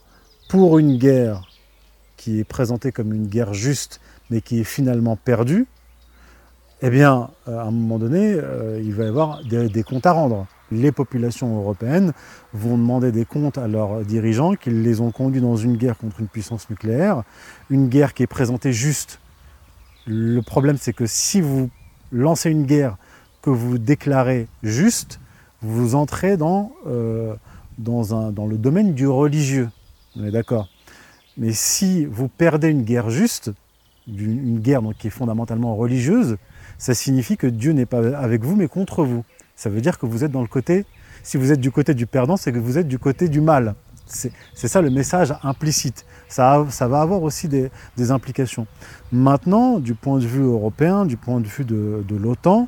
pour 0.49 0.77
une 0.77 0.97
guerre 0.97 1.43
qui 2.17 2.39
est 2.39 2.43
présentée 2.43 2.91
comme 2.91 3.13
une 3.13 3.27
guerre 3.27 3.53
juste 3.53 3.99
mais 4.29 4.41
qui 4.41 4.59
est 4.59 4.65
finalement 4.65 5.15
perdu, 5.15 5.67
eh 6.81 6.89
bien, 6.89 7.29
euh, 7.47 7.59
à 7.59 7.63
un 7.63 7.71
moment 7.71 7.99
donné, 7.99 8.33
euh, 8.33 8.81
il 8.83 8.93
va 8.93 9.05
y 9.05 9.07
avoir 9.07 9.41
des, 9.43 9.83
comptes 9.83 10.05
à 10.05 10.11
rendre. 10.11 10.47
Les 10.71 10.91
populations 10.91 11.55
européennes 11.57 12.11
vont 12.53 12.77
demander 12.77 13.11
des 13.11 13.25
comptes 13.25 13.57
à 13.57 13.67
leurs 13.67 14.01
dirigeants 14.01 14.55
qui 14.55 14.71
les 14.71 14.99
ont 14.99 15.11
conduits 15.11 15.41
dans 15.41 15.55
une 15.55 15.77
guerre 15.77 15.97
contre 15.97 16.19
une 16.19 16.27
puissance 16.27 16.69
nucléaire, 16.69 17.23
une 17.69 17.87
guerre 17.87 18.13
qui 18.13 18.23
est 18.23 18.27
présentée 18.27 18.73
juste. 18.73 19.19
Le 20.07 20.41
problème, 20.41 20.77
c'est 20.77 20.93
que 20.93 21.05
si 21.05 21.39
vous 21.39 21.69
lancez 22.11 22.49
une 22.49 22.65
guerre 22.65 22.97
que 23.45 23.51
vous 23.51 23.77
déclarez 23.77 24.47
juste, 24.63 25.19
vous 25.61 25.93
entrez 25.93 26.35
dans, 26.35 26.71
euh, 26.87 27.35
dans, 27.77 28.47
le 28.47 28.57
domaine 28.57 28.95
du 28.95 29.07
religieux. 29.07 29.69
D'accord 30.15 30.67
Mais 31.37 31.53
si 31.53 32.05
vous 32.05 32.27
perdez 32.27 32.69
une 32.69 32.81
guerre 32.81 33.11
juste, 33.11 33.51
d'une 34.07 34.59
guerre 34.59 34.81
donc, 34.81 34.97
qui 34.97 35.07
est 35.07 35.11
fondamentalement 35.11 35.75
religieuse, 35.75 36.37
ça 36.79 36.95
signifie 36.95 37.37
que 37.37 37.45
Dieu 37.45 37.73
n'est 37.73 37.85
pas 37.85 38.17
avec 38.17 38.43
vous 38.43 38.55
mais 38.55 38.67
contre 38.67 39.03
vous. 39.03 39.23
Ça 39.55 39.69
veut 39.69 39.81
dire 39.81 39.99
que 39.99 40.07
vous 40.07 40.23
êtes 40.23 40.31
dans 40.31 40.41
le 40.41 40.47
côté, 40.47 40.85
si 41.21 41.37
vous 41.37 41.51
êtes 41.51 41.61
du 41.61 41.69
côté 41.69 41.93
du 41.93 42.07
perdant, 42.07 42.37
c'est 42.37 42.51
que 42.51 42.57
vous 42.57 42.79
êtes 42.79 42.87
du 42.87 42.97
côté 42.97 43.29
du 43.29 43.41
mal. 43.41 43.75
C'est 44.07 44.31
ça 44.67 44.81
le 44.81 44.89
message 44.89 45.33
implicite. 45.43 46.05
Ça 46.29 46.65
va 46.81 47.01
avoir 47.01 47.23
aussi 47.23 47.47
des, 47.47 48.11
implications. 48.11 48.67
Maintenant, 49.11 49.79
du 49.79 49.93
point 49.93 50.19
de 50.19 50.25
vue 50.25 50.43
européen, 50.43 51.05
du 51.05 51.17
point 51.17 51.39
de 51.39 51.47
vue 51.47 51.65
de, 51.65 52.15
l'OTAN, 52.15 52.67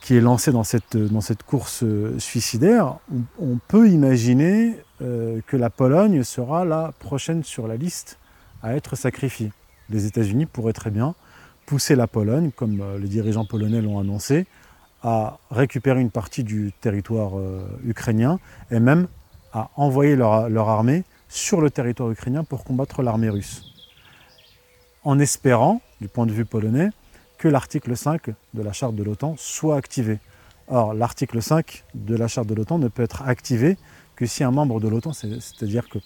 qui 0.00 0.16
est 0.16 0.20
lancé 0.20 0.50
dans 0.50 0.64
cette, 0.64 1.42
course 1.46 1.84
suicidaire, 2.18 2.96
on, 3.38 3.58
peut 3.68 3.88
imaginer 3.88 4.76
euh, 5.02 5.40
que 5.46 5.56
la 5.56 5.70
Pologne 5.70 6.22
sera 6.22 6.64
la 6.64 6.92
prochaine 6.98 7.44
sur 7.44 7.68
la 7.68 7.76
liste 7.76 8.18
à 8.62 8.74
être 8.74 8.96
sacrifiée 8.96 9.52
les 9.90 10.06
États-Unis 10.06 10.46
pourraient 10.46 10.72
très 10.72 10.90
bien 10.90 11.14
pousser 11.66 11.94
la 11.94 12.06
Pologne, 12.06 12.50
comme 12.54 12.80
euh, 12.80 12.98
les 12.98 13.08
dirigeants 13.08 13.44
polonais 13.44 13.80
l'ont 13.80 14.00
annoncé, 14.00 14.46
à 15.02 15.38
récupérer 15.50 16.00
une 16.00 16.10
partie 16.10 16.42
du 16.42 16.72
territoire 16.80 17.38
euh, 17.38 17.64
ukrainien 17.84 18.38
et 18.70 18.80
même 18.80 19.06
à 19.52 19.70
envoyer 19.76 20.16
leur, 20.16 20.68
armée 20.68 21.04
sur 21.28 21.60
le 21.60 21.70
territoire 21.70 22.10
ukrainien 22.10 22.44
pour 22.44 22.64
combattre 22.64 23.02
l'armée 23.02 23.30
russe. 23.30 23.64
En 25.04 25.18
espérant, 25.18 25.80
du 26.00 26.08
point 26.08 26.26
de 26.26 26.32
vue 26.32 26.44
polonais, 26.44 26.90
que 27.40 27.48
l'article 27.48 27.96
5 27.96 28.34
de 28.52 28.62
la 28.62 28.74
charte 28.74 28.94
de 28.94 29.02
l'OTAN 29.02 29.34
soit 29.38 29.78
activé. 29.78 30.18
Or, 30.68 30.92
l'article 30.92 31.40
5 31.40 31.84
de 31.94 32.14
la 32.14 32.28
charte 32.28 32.46
de 32.46 32.54
l'OTAN 32.54 32.78
ne 32.78 32.88
peut 32.88 33.02
être 33.02 33.22
activé 33.22 33.78
que 34.14 34.26
si 34.26 34.44
un 34.44 34.50
membre 34.50 34.78
de 34.78 34.88
l'OTAN, 34.88 35.14
c'est-à-dire 35.14 35.88
que 35.88 35.98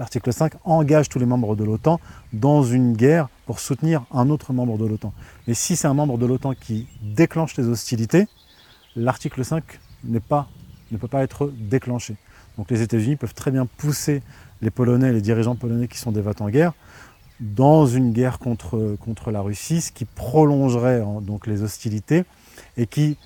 l'article 0.00 0.32
5 0.32 0.54
engage 0.64 1.08
tous 1.08 1.20
les 1.20 1.26
membres 1.26 1.54
de 1.54 1.62
l'OTAN 1.62 2.00
dans 2.32 2.64
une 2.64 2.94
guerre 2.94 3.28
pour 3.46 3.60
soutenir 3.60 4.04
un 4.10 4.28
autre 4.28 4.52
membre 4.52 4.78
de 4.78 4.84
l'OTAN. 4.84 5.14
Mais 5.46 5.54
si 5.54 5.76
c'est 5.76 5.86
un 5.86 5.94
membre 5.94 6.18
de 6.18 6.26
l'OTAN 6.26 6.54
qui 6.54 6.88
déclenche 7.02 7.56
les 7.56 7.68
hostilités, 7.68 8.26
l'article 8.96 9.44
5 9.44 9.62
pas, 10.28 10.48
ne 10.90 10.96
peut 10.96 11.08
pas 11.08 11.22
être 11.22 11.52
déclenché. 11.56 12.16
Donc 12.58 12.68
les 12.72 12.82
États-Unis 12.82 13.14
peuvent 13.14 13.34
très 13.34 13.52
bien 13.52 13.66
pousser 13.66 14.24
les 14.60 14.70
Polonais, 14.70 15.12
les 15.12 15.20
dirigeants 15.20 15.54
polonais 15.54 15.86
qui 15.86 15.98
sont 15.98 16.10
des 16.10 16.22
en 16.40 16.48
guerre, 16.48 16.72
dans 17.40 17.86
une 17.86 18.12
guerre 18.12 18.38
contre, 18.38 18.96
contre 19.00 19.30
la 19.30 19.40
Russie, 19.40 19.80
ce 19.80 19.92
qui 19.92 20.04
prolongerait 20.04 21.02
donc 21.20 21.46
les 21.46 21.62
hostilités 21.62 22.24
et 22.76 22.86
qui 22.86 23.16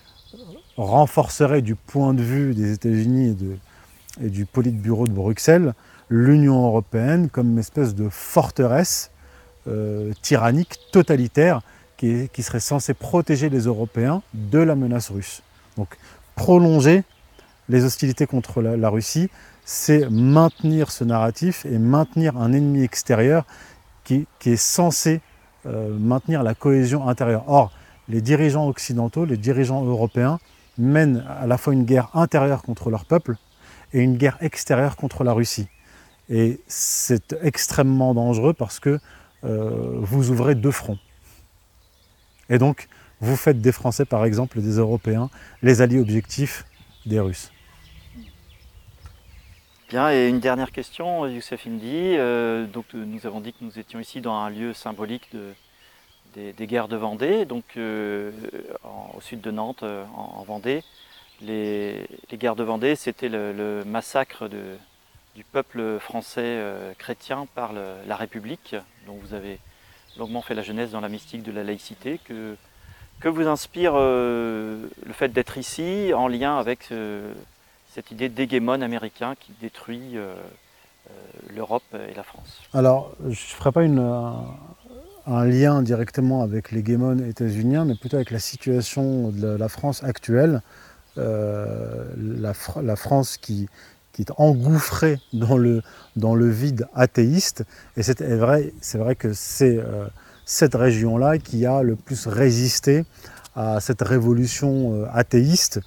renforcerait 0.77 1.63
du 1.63 1.75
point 1.75 2.15
de 2.15 2.23
vue 2.23 2.55
des 2.55 2.73
États-Unis 2.73 3.37
et, 4.21 4.29
du 4.29 4.47
Politburo 4.47 5.07
de 5.07 5.13
Bruxelles 5.13 5.75
l'Union 6.09 6.67
européenne 6.67 7.29
comme 7.31 7.53
une 7.53 7.59
espèce 7.59 7.95
de 7.95 8.09
forteresse 8.09 9.11
euh, 9.69 10.13
tyrannique, 10.23 10.79
totalitaire, 10.91 11.61
qui, 11.97 12.29
qui, 12.33 12.43
serait 12.43 12.61
censée 12.61 12.95
protéger 12.95 13.49
les 13.49 13.61
Européens 13.61 14.23
de 14.35 14.59
la 14.59 14.75
menace 14.75 15.11
russe. 15.11 15.43
Donc 15.77 15.97
prolonger 16.35 17.05
les 17.69 17.85
hostilités 17.85 18.27
contre 18.27 18.63
la, 18.63 18.77
la 18.77 18.89
Russie, 18.89 19.29
c'est 19.65 20.11
maintenir 20.11 20.91
ce 20.91 21.05
narratif 21.05 21.65
et 21.67 21.79
maintenir 21.79 22.37
un 22.37 22.53
ennemi 22.53 22.83
extérieur 22.83 23.45
qui, 24.39 24.51
est 24.51 24.57
censé 24.57 25.21
euh, 25.67 25.97
maintenir 25.99 26.43
la 26.43 26.55
cohésion 26.55 27.09
intérieure. 27.09 27.45
Or, 27.47 27.73
les 28.09 28.21
dirigeants 28.21 28.69
occidentaux, 28.69 29.25
les 29.25 29.37
dirigeants 29.37 29.85
européens 29.85 30.39
mènent 30.79 31.25
à 31.29 31.47
la 31.47 31.59
fois 31.59 31.73
une 31.73 31.85
guerre 31.85 32.09
intérieure 32.15 32.63
contre 32.63 32.91
leur 32.91 33.05
peuple 33.05 33.37
et 33.93 34.01
une 34.01 34.17
guerre 34.17 34.39
extérieure 34.41 34.97
contre 34.97 35.25
la 35.25 35.33
Russie. 35.33 35.69
Et 36.29 36.61
c'est 36.67 37.37
extrêmement 37.43 38.15
dangereux 38.15 38.53
parce 38.53 38.81
que 38.81 38.99
euh, 39.45 39.99
vous 40.01 40.31
ouvrez 40.31 40.55
deux 40.55 40.71
fronts. 40.71 40.99
Et 42.49 42.59
donc, 42.59 42.89
vous 43.21 43.37
faites 43.37 43.61
des 43.61 43.73
Français, 43.73 44.05
par 44.05 44.25
exemple, 44.25 44.61
des 44.61 44.79
Européens, 44.79 45.31
les 45.63 45.83
alliés 45.83 46.01
objectifs 46.01 46.65
des 47.07 47.21
Russes. 47.21 47.53
Bien, 49.91 50.13
et 50.13 50.29
une 50.29 50.39
dernière 50.39 50.71
question, 50.71 51.27
Youssef 51.27 51.67
Indy. 51.67 52.15
Euh, 52.17 52.65
donc, 52.65 52.87
nous 52.95 53.27
avons 53.27 53.41
dit 53.41 53.53
que 53.53 53.65
nous 53.65 53.77
étions 53.77 53.99
ici 53.99 54.21
dans 54.21 54.37
un 54.37 54.49
lieu 54.49 54.73
symbolique 54.73 55.29
de, 55.35 55.53
des, 56.53 56.67
guerres 56.69 56.87
de 56.87 56.95
Vendée, 56.95 57.45
donc 57.45 57.65
euh, 57.77 58.31
au 59.17 59.21
sud 59.21 59.41
de 59.41 59.51
Nantes, 59.51 59.83
en, 59.83 60.39
en 60.39 60.43
Vendée. 60.45 60.85
Les, 61.43 62.07
guerres 62.33 62.55
de 62.55 62.63
Vendée, 62.63 62.95
c'était 62.95 63.29
le, 63.29 63.83
massacre 63.85 64.49
du 64.49 65.43
peuple 65.43 65.99
français 65.99 66.41
euh, 66.45 66.95
chrétien 66.97 67.49
par 67.57 67.73
la 67.73 68.15
République, 68.15 68.77
dont 69.09 69.19
vous 69.21 69.35
avez 69.35 69.59
longuement 70.17 70.41
fait 70.41 70.55
la 70.55 70.63
jeunesse 70.63 70.93
dans 70.93 71.01
la 71.01 71.09
mystique 71.09 71.43
de 71.43 71.51
la 71.51 71.65
laïcité. 71.65 72.21
Que, 72.25 72.55
que 73.21 73.29
vous 73.29 73.47
inspire 73.47 73.93
euh, 73.97 74.87
le 75.05 75.13
fait 75.13 75.29
d'être 75.29 75.59
ici 75.59 76.13
en 76.15 76.27
lien 76.27 76.59
avec 76.59 76.91
euh, 76.91 77.33
cette 78.01 78.13
idée 78.13 78.31
d'hégémon 78.31 78.81
américain 78.81 79.35
qui 79.39 79.53
détruit 79.61 80.17
l'Europe 81.55 81.83
et 81.93 82.15
la 82.15 82.23
France 82.23 82.63
Alors, 82.73 83.13
je 83.25 83.29
ne 83.29 83.35
ferai 83.35 83.73
pas 83.73 83.83
un 85.27 85.45
lien 85.45 85.83
directement 85.83 86.43
avec 86.43 86.71
l'hégémon 86.71 87.19
états-unien, 87.19 87.85
mais 87.85 87.95
plutôt 87.95 88.17
avec 88.17 88.31
la 88.31 88.39
situation 88.39 89.29
de 89.29 89.49
la 89.49 89.69
France 89.69 90.03
actuelle. 90.03 90.63
Euh, 91.19 92.05
la, 92.17 92.55
France 92.97 93.37
qui, 93.37 93.69
est 94.19 94.31
engouffrée 94.37 95.19
dans 95.33 95.57
le, 95.57 95.83
vide 96.49 96.87
athéiste. 96.95 97.65
Et 97.97 98.03
c'est 98.03 98.21
vrai, 98.23 98.73
vrai 98.95 99.15
que 99.17 99.33
c'est 99.33 99.79
euh, 99.79 100.07
cette 100.47 100.75
région-là 100.75 101.39
qui 101.39 101.67
a 101.67 101.83
le 101.83 101.97
plus 101.97 102.27
résisté 102.27 103.05
à 103.57 103.81
cette 103.81 104.03
révolution 104.03 104.95
euh, 104.95 105.07
athéiste, 105.13 105.81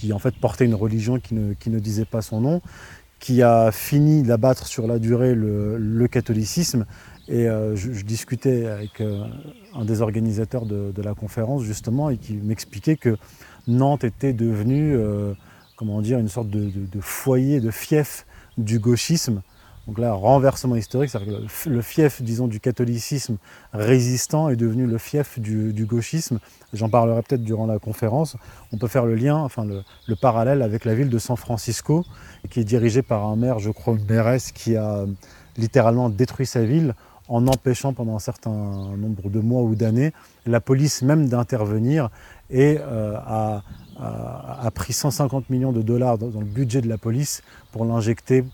qui 0.00 0.14
en 0.14 0.18
fait 0.18 0.34
portait 0.34 0.64
une 0.64 0.74
religion 0.74 1.20
qui 1.20 1.34
ne, 1.34 1.78
disait 1.78 2.06
pas 2.06 2.22
son 2.22 2.40
nom, 2.40 2.62
qui 3.18 3.42
a 3.42 3.70
fini 3.70 4.22
d'abattre 4.22 4.66
sur 4.66 4.86
la 4.86 4.98
durée 4.98 5.34
le, 5.34 6.06
catholicisme 6.10 6.86
et 7.28 7.46
euh, 7.46 7.76
je, 7.76 8.02
discutais 8.02 8.66
avec 8.66 9.02
euh, 9.02 9.24
un 9.74 9.84
des 9.84 10.00
organisateurs 10.00 10.64
de, 10.64 11.02
la 11.02 11.14
conférence 11.14 11.64
justement 11.64 12.08
et 12.08 12.16
qui 12.16 12.32
m'expliquait 12.32 12.96
que 12.96 13.18
Nantes 13.68 14.04
était 14.04 14.32
devenue, 14.32 14.96
euh, 14.96 15.34
comment 15.76 16.00
dire, 16.00 16.18
une 16.18 16.30
sorte 16.30 16.48
de, 16.48 17.00
foyer, 17.00 17.60
de 17.60 17.70
fief 17.70 18.24
du 18.56 18.78
gauchisme. 18.78 19.42
Donc 19.86 19.98
là, 19.98 20.12
renversement 20.12 20.76
historique, 20.76 21.10
c'est-à-dire 21.10 21.40
que 21.40 21.68
le 21.68 21.82
fief, 21.82 22.22
disons, 22.22 22.46
du 22.46 22.60
catholicisme 22.60 23.38
résistant 23.72 24.48
est 24.48 24.56
devenu 24.56 24.86
le 24.86 24.98
fief 24.98 25.38
du, 25.38 25.84
gauchisme. 25.84 26.38
J'en 26.72 26.88
parlerai 26.88 27.22
peut-être 27.22 27.42
durant 27.42 27.66
la 27.66 27.78
conférence. 27.78 28.36
On 28.72 28.76
peut 28.76 28.86
faire 28.86 29.06
le 29.06 29.14
lien, 29.14 29.36
enfin 29.36 29.64
le, 29.64 29.82
le, 30.06 30.16
parallèle 30.16 30.62
avec 30.62 30.84
la 30.84 30.94
ville 30.94 31.08
de 31.08 31.18
San 31.18 31.36
Francisco, 31.36 32.04
qui 32.50 32.60
est 32.60 32.64
dirigée 32.64 33.02
par 33.02 33.26
un 33.26 33.36
maire, 33.36 33.58
je 33.58 33.70
crois, 33.70 33.96
mairesse, 34.08 34.52
qui 34.52 34.76
a 34.76 35.06
littéralement 35.56 36.08
détruit 36.08 36.46
sa 36.46 36.64
ville 36.64 36.94
en 37.30 37.46
empêchant 37.46 37.92
pendant 37.92 38.16
un 38.16 38.20
certain 38.20 38.50
nombre 38.50 39.30
de 39.30 39.40
mois 39.40 39.62
ou 39.62 39.76
d'années 39.76 40.12
la 40.46 40.60
police 40.60 41.02
même 41.02 41.28
d'intervenir 41.28 42.10
et 42.50 42.78
euh, 42.80 43.16
a, 43.16 43.62
a, 44.02 44.70
pris 44.74 44.92
150 44.92 45.50
millions 45.50 45.72
de 45.72 45.82
dollars 45.82 46.18
dans, 46.18 46.28
dans 46.28 46.40
le 46.40 46.46
budget 46.46 46.80
de 46.80 46.88
la 46.88 46.98
police 46.98 47.42
pour 47.72 47.84
l'injecter 47.84 48.44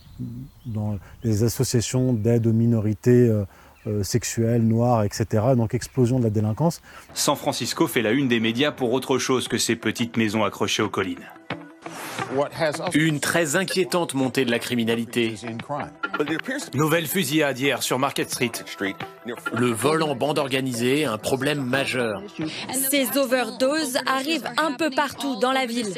dans 0.66 0.98
les 1.22 1.44
associations 1.44 2.12
d'aide 2.12 2.46
aux 2.46 2.52
minorités 2.52 3.28
euh, 3.28 3.44
euh, 3.87 4.02
sexuelles, 4.02 4.62
noires, 4.62 5.04
etc. 5.04 5.44
Donc 5.56 5.74
explosion 5.74 6.18
de 6.18 6.24
la 6.24 6.30
délinquance. 6.30 6.82
San 7.14 7.37
Francisco 7.37 7.87
fait 7.87 8.02
la 8.02 8.11
une 8.11 8.28
des 8.28 8.40
médias 8.40 8.72
pour 8.72 8.92
autre 8.92 9.18
chose 9.18 9.46
que 9.46 9.59
ces 9.59 9.76
petites 9.76 10.16
maisons 10.16 10.44
accrochées 10.44 10.82
aux 10.82 10.88
collines. 10.88 11.24
Une 12.94 13.20
très 13.20 13.56
inquiétante 13.56 14.14
montée 14.14 14.44
de 14.44 14.50
la 14.50 14.59
criminalité. 14.59 15.35
Nouvelle 16.74 17.06
fusillade 17.06 17.59
hier 17.59 17.82
sur 17.82 17.98
Market 17.98 18.30
Street. 18.30 18.52
Le 19.54 19.66
vol 19.66 20.02
en 20.02 20.14
bande 20.16 20.38
organisée, 20.38 21.04
un 21.04 21.18
problème 21.18 21.62
majeur. 21.62 22.22
Ces 22.72 23.18
overdoses 23.18 23.98
arrivent 24.06 24.48
un 24.56 24.72
peu 24.72 24.90
partout 24.90 25.37
dans 25.40 25.52
la 25.52 25.66
ville. 25.66 25.92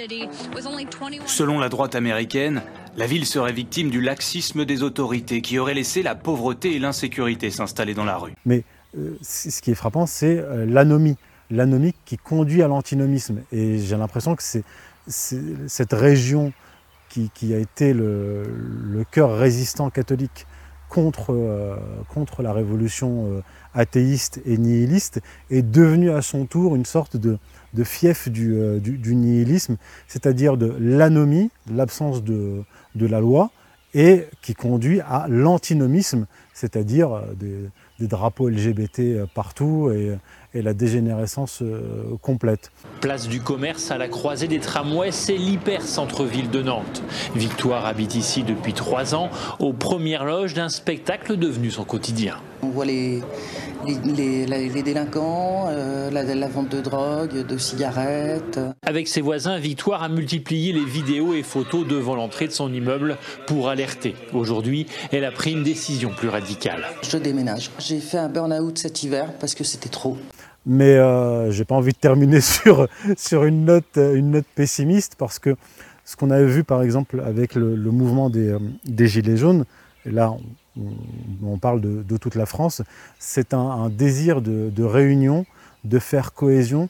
Selon 1.26 1.58
la 1.58 1.68
droite 1.68 1.94
américaine, 1.94 2.62
la 2.96 3.06
ville 3.06 3.26
serait 3.26 3.52
victime 3.52 3.90
du 3.90 4.00
laxisme 4.00 4.64
des 4.64 4.82
autorités 4.82 5.40
qui 5.40 5.58
auraient 5.58 5.74
laissé 5.74 6.02
la 6.02 6.14
pauvreté 6.14 6.74
et 6.74 6.78
l'insécurité 6.78 7.50
s'installer 7.50 7.94
dans 7.94 8.04
la 8.04 8.16
rue. 8.16 8.32
Mais 8.44 8.64
euh, 8.96 9.16
ce 9.22 9.60
qui 9.60 9.70
est 9.70 9.76
frappant, 9.76 10.06
c'est 10.06 10.38
euh, 10.38 10.66
l'anomie. 10.66 11.16
L'anomie 11.50 11.94
qui 12.04 12.16
conduit 12.16 12.62
à 12.62 12.68
l'antinomisme. 12.68 13.42
Et 13.52 13.78
j'ai 13.78 13.96
l'impression 13.96 14.34
que 14.36 14.42
c'est 14.42 14.64
cette 15.08 15.92
région 15.92 16.52
qui, 17.08 17.54
a 17.54 17.58
été 17.58 17.92
le, 17.92 19.04
cœur 19.10 19.36
résistant 19.36 19.90
catholique 19.90 20.46
contre, 20.88 21.32
euh, 21.32 21.76
la 22.40 22.52
révolution 22.52 23.26
euh, 23.30 23.42
athéiste 23.74 24.40
et 24.46 24.56
nihiliste 24.56 25.20
est 25.50 25.62
devenue 25.62 26.10
à 26.10 26.22
son 26.22 26.46
tour 26.46 26.76
une 26.76 26.86
sorte 26.86 27.16
de, 27.16 27.38
fief 27.84 28.28
du, 28.28 28.54
euh, 28.54 28.78
du 28.78 29.14
nihilisme, 29.14 29.76
c'est-à-dire 30.06 30.56
de 30.56 30.74
l'anomie, 30.78 31.50
l'absence 31.70 32.22
de, 32.22 32.62
de 32.94 33.06
la 33.06 33.20
loi, 33.20 33.50
et 33.94 34.26
qui 34.42 34.54
conduit 34.54 35.00
à 35.00 35.26
l'antinomisme, 35.28 36.26
c'est-à-dire 36.58 37.12
euh, 37.12 37.34
des, 37.34 37.70
des, 38.00 38.08
drapeaux 38.08 38.48
LGBT 38.48 38.98
euh, 38.98 39.26
partout 39.32 39.90
et, 39.94 40.18
et 40.54 40.62
la 40.62 40.72
dégénérescence 40.72 41.60
euh, 41.62 42.16
complète. 42.22 42.72
Place 43.00 43.28
du 43.28 43.40
commerce 43.40 43.90
à 43.90 43.98
la 43.98 44.08
croisée 44.08 44.48
des 44.48 44.60
tramways, 44.60 45.12
c'est 45.12 45.36
l'hyper 45.36 45.82
centre-ville 45.82 46.50
de 46.50 46.62
Nantes. 46.62 47.02
Victoire 47.34 47.84
habite 47.84 48.14
ici 48.14 48.42
depuis 48.42 48.72
trois 48.72 49.14
ans, 49.14 49.30
aux 49.58 49.72
premières 49.72 50.24
loges 50.24 50.54
d'un 50.54 50.68
spectacle 50.68 51.36
devenu 51.36 51.70
son 51.70 51.84
quotidien. 51.84 52.36
On 52.62 52.70
voit 52.70 52.86
les, 52.86 53.20
les, 53.86 54.46
les, 54.46 54.68
les 54.68 54.82
délinquants, 54.82 55.66
euh, 55.68 56.10
la, 56.10 56.22
la, 56.22 56.48
vente 56.48 56.70
de 56.70 56.80
drogue, 56.80 57.46
de 57.46 57.58
cigarettes. 57.58 58.58
Avec 58.84 59.06
ses 59.06 59.20
voisins, 59.20 59.58
Victoire 59.58 60.02
a 60.02 60.08
multiplié 60.08 60.72
les 60.72 60.84
vidéos 60.84 61.34
et 61.34 61.44
photos 61.44 61.86
devant 61.86 62.16
l'entrée 62.16 62.48
de 62.48 62.52
son 62.52 62.72
immeuble 62.72 63.16
pour 63.46 63.68
alerter. 63.68 64.16
Aujourd'hui, 64.32 64.86
elle 65.12 65.24
a 65.24 65.30
pris 65.30 65.52
une 65.52 65.62
décision 65.62 66.10
plus 66.10 66.28
radicale. 66.28 66.47
Je 67.02 67.16
déménage. 67.18 67.70
J'ai 67.78 68.00
fait 68.00 68.18
un 68.18 68.28
burn-out 68.28 68.78
cet 68.78 69.02
hiver 69.02 69.32
parce 69.38 69.54
que 69.54 69.64
c'était 69.64 69.88
trop. 69.88 70.16
Mais 70.66 70.96
euh, 70.96 71.50
j'ai 71.50 71.64
pas 71.64 71.74
envie 71.74 71.92
de 71.92 71.98
terminer 71.98 72.40
sur, 72.42 72.88
sur 73.16 73.44
une, 73.44 73.64
note, 73.64 73.96
une 73.96 74.30
note 74.32 74.46
pessimiste 74.54 75.14
parce 75.16 75.38
que 75.38 75.56
ce 76.04 76.16
qu'on 76.16 76.30
avait 76.30 76.46
vu 76.46 76.64
par 76.64 76.82
exemple 76.82 77.22
avec 77.24 77.54
le, 77.54 77.76
le 77.76 77.90
mouvement 77.90 78.30
des, 78.30 78.48
euh, 78.48 78.58
des 78.84 79.06
Gilets 79.08 79.36
jaunes, 79.36 79.64
et 80.06 80.10
là 80.10 80.34
on, 80.76 80.82
on 81.42 81.58
parle 81.58 81.80
de, 81.80 82.02
de, 82.02 82.16
toute 82.16 82.34
la 82.34 82.46
France, 82.46 82.82
c'est 83.18 83.52
un, 83.52 83.58
un, 83.58 83.88
désir 83.90 84.40
de, 84.40 84.70
de, 84.70 84.84
réunion, 84.84 85.44
de 85.84 85.98
faire 85.98 86.32
cohésion. 86.32 86.88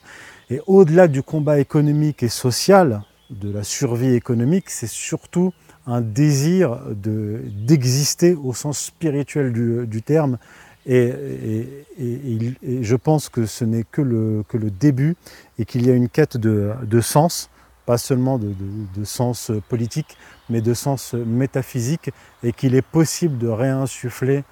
Et 0.49 0.61
au-delà 0.67 1.07
du 1.07 1.21
combat 1.21 1.59
économique 1.59 2.23
et 2.23 2.29
social, 2.29 3.01
de 3.29 3.51
la 3.51 3.63
survie 3.63 4.13
économique, 4.13 4.69
c'est 4.69 4.87
surtout 4.87 5.53
un 5.89 6.01
désir 6.01 6.79
d'exister 6.95 8.31
de, 8.31 8.37
au 8.37 8.53
sens 8.53 8.79
spirituel 8.79 9.51
du, 9.51 10.01
terme 10.01 10.37
et, 10.85 11.13
je 12.81 12.95
pense 12.95 13.29
que 13.29 13.45
ce 13.45 13.65
n'est 13.65 13.83
que 13.83 14.01
le, 14.01 14.43
que 14.47 14.57
le 14.57 14.69
début 14.69 15.15
et 15.57 15.65
qu'il 15.65 15.85
y 15.85 15.91
a 15.91 15.93
une 15.93 16.09
quête 16.09 16.37
de, 16.37 16.71
de, 16.83 17.01
sens 17.01 17.49
pas 17.85 17.97
seulement 17.97 18.37
de, 18.37 19.03
sens 19.03 19.51
politique, 19.67 20.15
mais 20.49 20.61
de 20.61 20.75
sens 20.75 21.15
métaphysique, 21.15 22.11
et 22.43 22.53
qu'il 22.53 22.75
est 22.75 22.83
possible 22.83 23.39
de 23.39 23.47
réinsuffler 23.47 24.43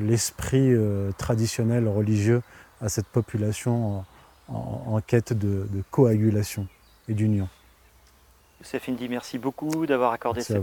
l'esprit 0.00 0.74
traditionnel 1.16 1.88
religieux 1.88 2.42
à 2.82 2.90
cette 2.90 3.06
population 3.06 4.04
en, 4.48 5.00
quête 5.00 5.32
de, 5.32 5.66
coagulation 5.90 6.66
et 7.08 7.14
d'union. 7.14 7.48
Youssef 8.62 8.88
Indy, 8.88 9.08
merci 9.08 9.38
beaucoup 9.38 9.86
d'avoir 9.86 10.12
accordé 10.12 10.42
cet 10.42 10.62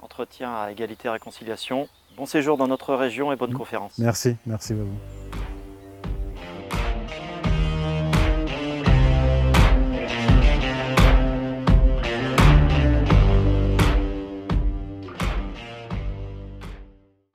entretien 0.00 0.54
à 0.54 0.70
Égalité 0.70 1.08
et 1.08 1.10
Réconciliation. 1.10 1.86
Bon 2.16 2.24
séjour 2.24 2.56
dans 2.56 2.66
notre 2.66 2.94
région 2.94 3.30
et 3.30 3.36
bonne 3.36 3.52
conférence. 3.52 3.98
Merci, 3.98 4.36
merci 4.46 4.72
à 4.72 4.76
vous. 4.76 5.55